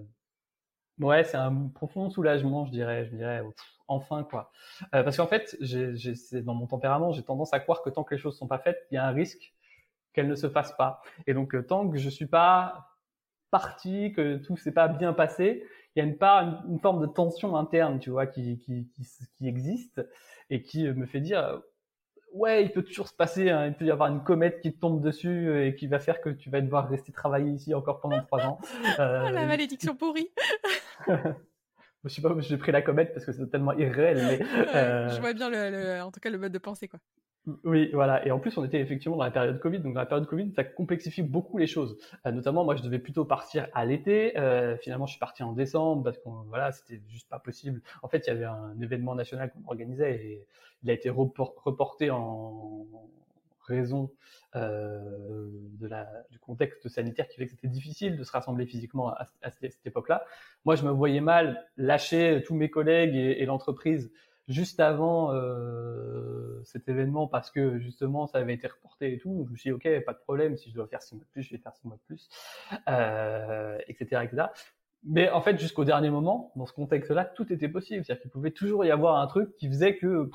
[0.99, 3.41] ouais, c'est un profond soulagement, je dirais, je dirais
[3.87, 4.51] enfin quoi.
[4.95, 8.15] Euh, parce qu'en fait, c'est dans mon tempérament, j'ai tendance à croire que tant que
[8.15, 9.53] les choses sont pas faites, il y a un risque
[10.13, 11.01] qu'elles ne se fassent pas.
[11.25, 12.89] Et donc euh, tant que je suis pas
[13.51, 15.63] parti, que tout s'est pas bien passé,
[15.95, 19.03] il y a une part, une, forme de tension interne, tu vois, qui, qui, qui,
[19.37, 20.05] qui existe
[20.49, 21.61] et qui me fait dire
[22.33, 24.79] ouais, il peut toujours se passer, hein, il peut y avoir une comète qui te
[24.79, 28.21] tombe dessus et qui va faire que tu vas devoir rester travailler ici encore pendant
[28.21, 28.59] trois ans.
[28.99, 30.29] Euh, oh, la malédiction pourrie.
[32.03, 34.17] Je sais pas j'ai pris la comète parce que c'est tellement irréel.
[34.17, 35.09] Mais, euh...
[35.09, 36.87] Je vois bien, le, en tout cas, le mode de pensée.
[36.87, 36.99] quoi.
[37.63, 38.25] Oui, voilà.
[38.25, 39.79] Et en plus, on était effectivement dans la période Covid.
[39.79, 41.97] Donc, dans la période Covid, ça complexifie beaucoup les choses.
[42.25, 44.37] Euh, notamment, moi, je devais plutôt partir à l'été.
[44.37, 47.81] Euh, finalement, je suis parti en décembre parce qu'on, voilà, c'était juste pas possible.
[48.03, 50.45] En fait, il y avait un événement national qu'on organisait et
[50.83, 52.85] il a été reporté en
[53.67, 54.11] raison
[54.55, 55.49] euh,
[55.79, 59.27] de la, du contexte sanitaire qui fait que c'était difficile de se rassembler physiquement à,
[59.51, 60.25] cette, époque-là.
[60.65, 64.11] Moi, je me voyais mal lâcher tous mes collègues et, l'entreprise
[64.47, 69.35] juste avant euh, cet événement parce que justement ça avait été reporté et tout.
[69.35, 71.25] Donc je me suis dit ok, pas de problème, si je dois faire six mois
[71.25, 72.29] de plus, je vais faire six mois de plus,
[72.87, 74.21] euh, etc.
[75.03, 78.03] Mais en fait, jusqu'au dernier moment, dans ce contexte-là, tout était possible.
[78.03, 80.29] C'est-à-dire qu'il pouvait toujours y avoir un truc qui faisait que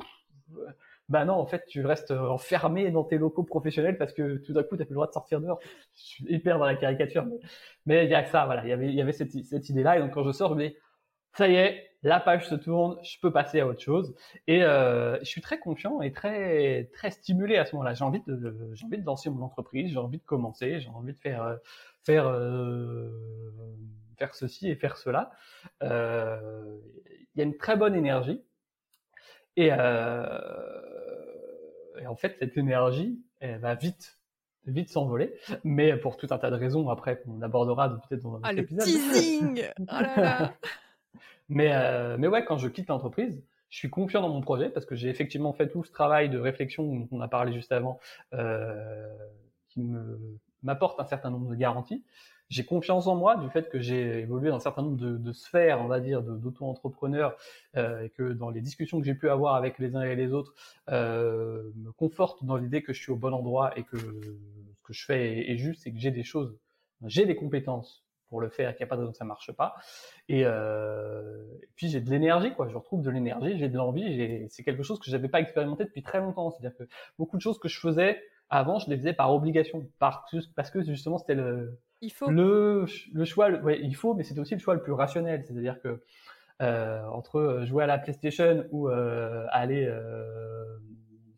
[1.12, 4.62] bah non, en fait, tu restes enfermé dans tes locaux professionnels parce que tout d'un
[4.62, 5.60] coup, tu n'as plus le droit de sortir dehors.
[5.94, 7.26] Je suis hyper dans la caricature,
[7.86, 8.64] mais il y a que ça, voilà.
[8.64, 10.68] Il y avait, y avait cette, cette idée-là, et donc quand je sors, je me
[10.68, 10.74] dis,
[11.34, 14.14] ça y est, la page se tourne, je peux passer à autre chose.
[14.46, 17.94] Et euh, je suis très confiant et très très stimulé à ce moment-là.
[17.94, 21.12] J'ai envie de j'ai envie de lancer mon entreprise, j'ai envie de commencer, j'ai envie
[21.12, 21.56] de faire euh,
[22.04, 23.10] faire euh,
[24.18, 25.30] faire ceci et faire cela.
[25.82, 26.78] Euh,
[27.34, 28.42] il y a une très bonne énergie.
[29.56, 30.38] Et, euh,
[32.00, 34.18] et en fait, cette énergie, elle va vite
[34.66, 35.34] vite s'envoler,
[35.64, 38.64] mais pour tout un tas de raisons après qu'on abordera peut-être dans un ah, le
[38.64, 39.64] teasing!
[39.80, 40.52] Oh là là!
[41.48, 44.86] Mais, euh, mais ouais, quand je quitte l'entreprise, je suis confiant dans mon projet parce
[44.86, 48.00] que j'ai effectivement fait tout ce travail de réflexion dont on a parlé juste avant,
[48.32, 49.06] euh,
[49.68, 52.04] qui me m'apporte un certain nombre de garanties
[52.52, 55.80] j'ai confiance en moi du fait que j'ai évolué dans un certain nombre de, sphères,
[55.80, 57.34] on va dire, d'auto-entrepreneurs,
[57.76, 60.34] euh, et que dans les discussions que j'ai pu avoir avec les uns et les
[60.34, 60.54] autres,
[60.90, 64.92] euh, me conforte dans l'idée que je suis au bon endroit et que ce que
[64.92, 66.54] je fais est, juste et que j'ai des choses,
[67.06, 69.52] j'ai des compétences pour le faire, qu'il n'y a pas de raison que ça marche
[69.52, 69.74] pas.
[70.28, 71.42] Et, euh,
[71.74, 72.68] puis j'ai de l'énergie, quoi.
[72.68, 74.46] Je retrouve de l'énergie, j'ai de l'envie.
[74.50, 76.50] C'est quelque chose que j'avais pas expérimenté depuis très longtemps.
[76.50, 76.84] C'est-à-dire que
[77.18, 78.22] beaucoup de choses que je faisais
[78.52, 82.28] avant, je les faisais par obligation, par, parce que justement c'était le il faut.
[82.28, 85.44] Le, le choix, ouais, il faut, mais c'est aussi le choix le plus rationnel.
[85.44, 86.02] C'est-à-dire que
[86.60, 90.78] euh, entre jouer à la PlayStation ou euh, aller euh,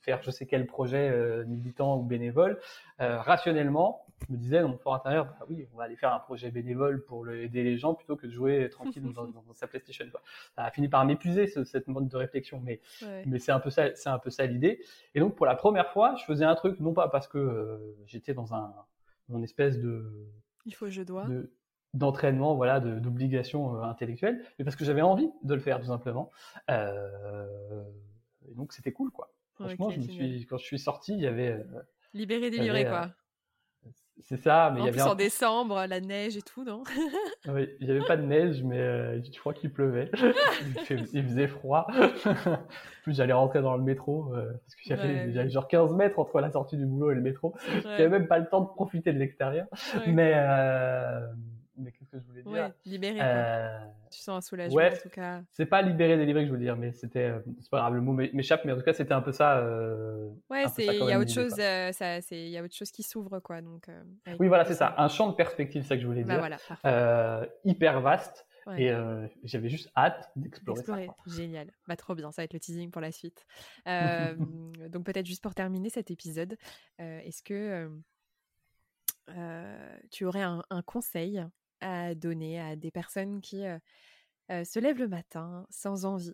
[0.04, 2.60] faire je sais quel projet euh, militant ou bénévole,
[3.00, 6.14] euh, rationnellement, je me disais dans mon fort intérieur, bah oui, on va aller faire
[6.14, 9.52] un projet bénévole pour le, aider les gens plutôt que de jouer tranquille dans, dans,
[9.52, 10.06] sa PlayStation.
[10.10, 10.22] Quoi.
[10.54, 12.80] Ça a fini par m'épuiser ce, cette mode de réflexion, mais
[13.26, 14.80] mais c'est un peu ça, c'est un peu ça l'idée.
[15.14, 18.34] Et donc pour la première fois, je faisais un truc non pas parce que j'étais
[18.34, 18.72] dans un
[19.30, 20.28] une espèce de
[20.66, 21.26] il faut, je dois.
[21.92, 26.30] d'entraînement, voilà, d'obligation euh, intellectuelle, mais parce que j'avais envie de le faire tout simplement.
[26.70, 27.84] Euh,
[28.48, 29.33] et donc c'était cool, quoi.
[29.54, 31.62] Franchement, je me suis, quand je suis sorti, il y avait euh,
[32.12, 33.10] libéré, déliré, quoi.
[34.20, 36.84] C'est ça, mais en il y plus avait en décembre, la neige et tout, non?
[37.48, 40.10] Oui, il n'y avait pas de neige, mais euh, je crois qu'il pleuvait.
[40.90, 41.86] il, faisait froid.
[43.02, 46.40] plus, j'allais rentrer dans le métro euh, parce qu'il y, avait genre 15 mètres entre
[46.40, 47.54] la sortie du boulot et le métro.
[47.82, 49.66] J'avais même pas le temps de profiter de l'extérieur.
[50.06, 51.20] Mais euh,
[51.76, 52.52] mais qu'est-ce que je voulais dire?
[52.52, 53.18] Ouais, libéré.
[53.20, 53.78] Euh...
[54.14, 55.42] Tu sens un soulagement ouais, en tout cas.
[55.50, 57.30] C'est pas libéré, délivré que je voulais dire, mais c'était.
[57.30, 59.58] Euh, c'est pas grave, le mot m'échappe, mais en tout cas, c'était un peu ça.
[59.58, 60.66] Euh, ouais.
[60.78, 61.54] Il y a autre chose.
[61.58, 62.36] Euh, ça, c'est.
[62.36, 63.60] Il y a autre chose qui s'ouvre, quoi.
[63.60, 63.88] Donc.
[64.38, 64.94] oui, voilà, c'est ça.
[64.98, 66.58] Un champ de perspective, c'est ça que je voulais bah, dire.
[66.84, 68.46] Voilà, hyper vaste.
[68.78, 68.92] Et
[69.42, 70.96] j'avais juste hâte d'explorer ça.
[71.26, 71.72] Génial.
[71.88, 72.30] Bah, trop bien.
[72.30, 73.44] Ça va être le teasing pour la suite.
[73.86, 76.56] donc, peut-être juste pour terminer cet épisode,
[76.98, 77.90] est-ce que
[80.12, 81.44] tu aurais un, conseil
[81.84, 83.64] à donner à des personnes qui
[84.48, 86.32] se lèvent le matin sans envie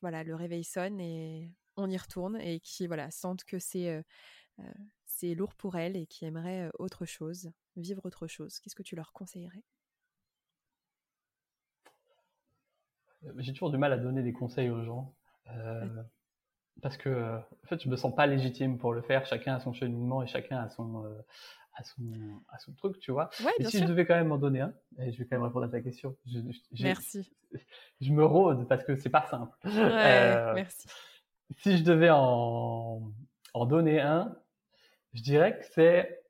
[0.00, 4.02] Voilà, le réveil sonne et on y retourne et qui voilà sentent que c'est
[5.04, 8.58] c'est lourd pour elles et qui aimeraient autre chose, vivre autre chose.
[8.58, 9.62] Qu'est-ce que tu leur conseillerais?
[13.38, 15.14] J'ai toujours du mal à donner des conseils aux gens.
[16.80, 19.26] parce que en fait, je me sens pas légitime pour le faire.
[19.26, 21.04] Chacun a son cheminement et chacun a son,
[21.74, 22.02] à son,
[22.48, 23.30] à son truc, tu vois.
[23.58, 25.66] et si je devais quand même en donner un, et je vais quand même répondre
[25.66, 26.16] à ta question.
[26.26, 26.38] Je,
[26.80, 27.32] merci.
[28.00, 29.56] Je me rôde parce que c'est pas simple.
[29.66, 30.88] Euh, merci.
[31.58, 33.02] Si je devais en,
[33.54, 34.36] en donner un,
[35.14, 36.22] je dirais que c'est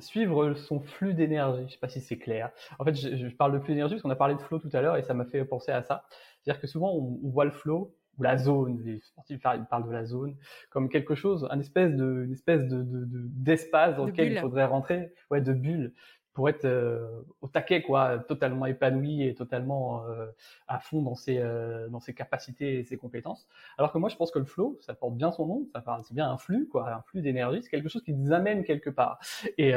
[0.00, 1.64] suivre son flux d'énergie.
[1.68, 2.50] Je sais pas si c'est clair.
[2.78, 4.80] En fait, je, parle de flux d'énergie parce qu'on a parlé de flow tout à
[4.80, 6.04] l'heure et ça m'a fait penser à ça.
[6.42, 9.92] C'est-à-dire que souvent on, on voit le flow ou la zone, les sportifs parlent de
[9.92, 10.36] la zone,
[10.70, 15.12] comme quelque chose, un espèce de, une espèce de, d'espace dans lequel il faudrait rentrer,
[15.30, 15.92] ouais, de bulle,
[16.34, 20.26] pour être euh, au taquet, quoi, totalement épanoui et totalement euh,
[20.66, 23.46] à fond dans ses, euh, dans ses capacités et ses compétences.
[23.78, 26.02] Alors que moi, je pense que le flow, ça porte bien son nom, ça parle,
[26.02, 28.90] c'est bien un flux, quoi, un flux d'énergie, c'est quelque chose qui nous amène quelque
[28.90, 29.20] part.
[29.58, 29.72] Et,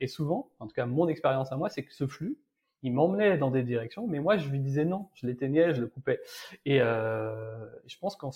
[0.00, 2.38] et souvent, en tout cas, mon expérience à moi, c'est que ce flux,
[2.82, 5.86] il m'emmenait dans des directions, mais moi je lui disais non, je l'éteignais, je le
[5.86, 6.20] coupais.
[6.64, 8.30] Et euh, je pense qu'en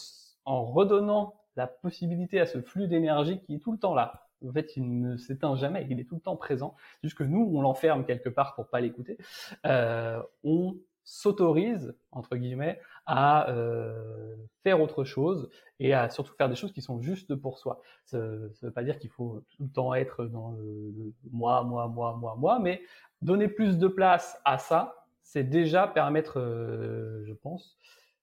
[0.45, 4.53] en redonnant la possibilité à ce flux d'énergie qui est tout le temps là, en
[4.53, 7.62] fait il ne s'éteint jamais, il est tout le temps présent, juste que nous on
[7.62, 9.16] l'enferme quelque part pour pas l'écouter,
[9.66, 16.55] euh, on s'autorise entre guillemets à euh, faire autre chose et à surtout faire des
[16.55, 17.82] choses qui sont justes pour soi.
[18.07, 21.62] Ça ne veut pas dire qu'il faut tout le temps être dans le, le moi,
[21.62, 22.80] moi, moi, moi, moi, mais
[23.25, 27.79] donner plus de place à ça, c'est déjà permettre, euh, je pense,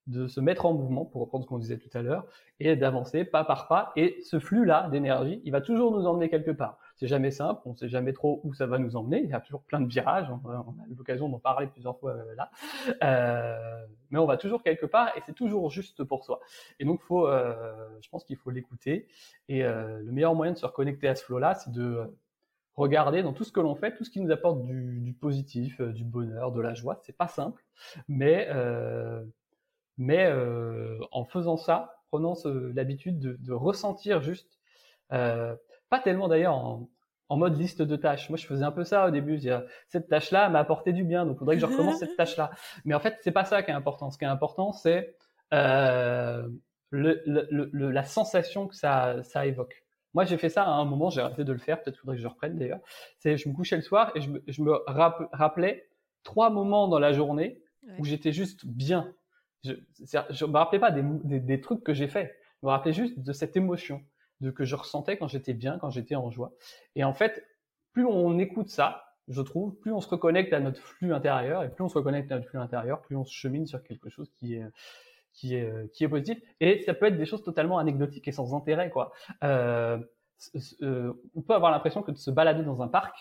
[0.07, 2.25] de se mettre en mouvement, pour reprendre ce qu'on disait tout à l'heure,
[2.59, 3.91] et d'avancer pas par pas.
[3.95, 6.77] Et ce flux-là d'énergie, il va toujours nous emmener quelque part.
[6.97, 9.21] C'est jamais simple, on sait jamais trop où ça va nous emmener.
[9.23, 10.27] Il y a toujours plein de virages.
[10.43, 12.51] On a, l'occasion d'en parler plusieurs fois euh, là,
[13.03, 16.39] euh, mais on va toujours quelque part, et c'est toujours juste pour soi.
[16.79, 19.07] Et donc, je pense qu'il faut l'écouter.
[19.49, 22.11] Et le meilleur moyen de se reconnecter à ce flot-là, c'est de
[22.75, 25.91] regarder dans tout ce que l'on fait, tout ce qui nous apporte du, positif, euh,
[25.91, 26.99] du bonheur, de la joie.
[27.03, 27.63] C'est pas simple,
[28.07, 29.23] mais euh,
[29.97, 32.35] mais euh, en faisant ça, prenant
[32.73, 34.59] l'habitude de, ressentir juste,
[35.09, 36.89] pas tellement d'ailleurs en,
[37.37, 38.29] mode liste de tâches.
[38.29, 39.39] Moi, je faisais un peu ça au début.
[39.87, 42.51] Cette tâche-là m'a apporté du bien, donc il faudrait que je recommence cette tâche-là.
[42.83, 44.09] Mais en fait, c'est pas ça qui est important.
[44.09, 45.15] Ce qui est important, c'est
[45.51, 46.43] la
[48.03, 49.85] sensation que ça, ça évoque.
[50.13, 52.21] Moi, j'ai fait ça à un moment, j'ai arrêté de le faire, peut-être faudrait que
[52.21, 52.79] je reprenne d'ailleurs.
[53.19, 54.73] C'est, je me couchais le soir et je me, je me
[55.31, 55.89] rappelais
[56.23, 57.61] trois moments dans la journée
[57.97, 59.13] où j'étais juste bien.
[59.63, 59.73] Je,
[60.29, 62.35] je me rappelais pas des, des, des trucs que j'ai fait.
[62.61, 64.01] Je me rappelais juste de cette émotion,
[64.39, 66.53] de que je ressentais quand j'étais bien, quand j'étais en joie.
[66.95, 67.45] Et en fait,
[67.93, 71.69] plus on écoute ça, je trouve, plus on se reconnecte à notre flux intérieur, et
[71.69, 74.31] plus on se reconnecte à notre flux intérieur, plus on se chemine sur quelque chose
[74.37, 74.65] qui est
[75.33, 76.41] qui est, euh, qui est positif.
[76.59, 79.11] Et ça peut être des choses totalement anecdotiques et sans intérêt, quoi.
[79.43, 79.97] Euh,
[80.81, 83.15] euh, on peut avoir l'impression que de se balader dans un parc,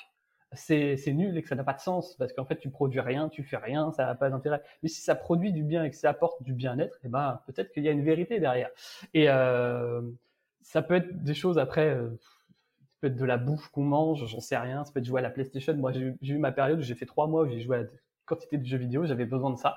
[0.53, 3.29] c'est nul et que ça n'a pas de sens parce qu'en fait tu produis rien,
[3.29, 4.63] tu fais rien, ça n'a pas d'intérêt.
[4.83, 7.71] Mais si ça produit du bien et que ça apporte du bien-être, eh ben peut-être
[7.73, 8.71] qu'il y a une vérité derrière.
[9.15, 14.27] Et ça peut être des choses après, ça peut être de la bouffe qu'on mange,
[14.27, 14.85] j'en sais rien.
[14.85, 15.75] Ça peut être jouer à la PlayStation.
[15.75, 17.89] Moi j'ai eu ma période où j'ai fait trois mois où j'ai joué à la
[18.25, 19.77] quantité de jeux vidéo, j'avais besoin de ça.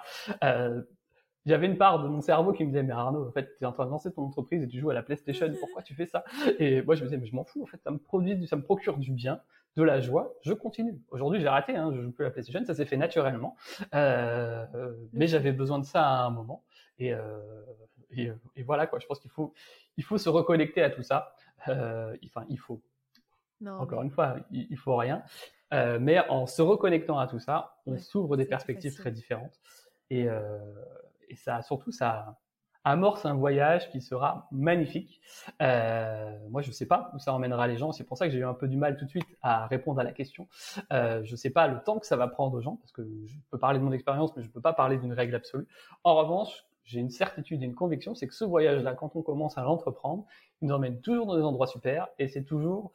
[1.45, 3.67] J'avais une part de mon cerveau qui me disait mais Arnaud en fait tu es
[3.67, 6.05] en train de lancer ton entreprise et tu joues à la PlayStation pourquoi tu fais
[6.05, 6.23] ça?
[6.59, 8.55] Et moi je me disais mais je m'en fous en fait ça me produit ça
[8.55, 9.41] me procure du bien
[9.75, 11.01] de la joie je continue.
[11.09, 13.55] Aujourd'hui j'ai raté hein, je joue plus à la PlayStation ça s'est fait naturellement.
[13.93, 14.65] Euh,
[15.11, 16.63] mais j'avais besoin de ça à un moment.
[16.99, 17.39] Et, euh,
[18.11, 18.99] et, et, voilà quoi.
[18.99, 19.53] Je pense qu'il faut
[19.97, 21.35] il faut se reconnecter à tout ça.
[21.67, 22.81] Euh, enfin il faut.
[23.61, 25.23] Non, encore une fois il, il faut rien.
[25.73, 29.59] Euh, mais en se reconnectant à tout ça on s'ouvre des perspectives très différentes.
[30.09, 30.59] Et, euh,
[31.33, 32.37] et ça, surtout, ça
[32.83, 35.21] amorce un voyage qui sera magnifique.
[35.61, 37.91] Euh, moi, je ne sais pas où ça emmènera les gens.
[37.91, 39.99] C'est pour ça que j'ai eu un peu du mal tout de suite à répondre
[39.99, 40.47] à la question.
[40.91, 43.03] Euh, je ne sais pas le temps que ça va prendre aux gens, parce que
[43.25, 45.67] je peux parler de mon expérience, mais je ne peux pas parler d'une règle absolue.
[46.03, 49.57] En revanche, j'ai une certitude et une conviction, c'est que ce voyage-là, quand on commence
[49.57, 50.25] à l'entreprendre,
[50.61, 52.91] il nous emmène toujours dans des endroits super, et c'est toujours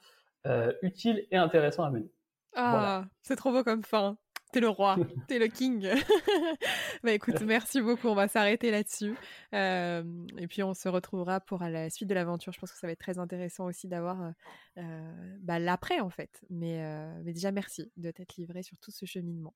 [0.47, 2.13] euh, utile et intéressant à mener.
[2.55, 4.17] Ah, c'est trop beau comme fin.
[4.53, 4.97] T'es le roi,
[5.29, 5.87] t'es le king.
[7.03, 8.09] bah écoute, merci beaucoup.
[8.09, 9.15] On va s'arrêter là-dessus.
[9.55, 10.03] Euh,
[10.39, 12.53] et puis on se retrouvera pour la suite de l'aventure.
[12.53, 14.31] Je pense que ça va être très intéressant aussi d'avoir euh,
[14.79, 16.43] euh, bah, l'après en fait.
[16.49, 16.79] Mais,
[17.23, 19.55] mais déjà merci de t'être livré sur tout ce cheminement.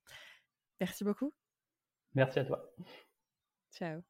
[0.81, 1.33] Merci beaucoup.
[2.15, 2.71] Merci à toi.
[3.73, 4.03] Ciao.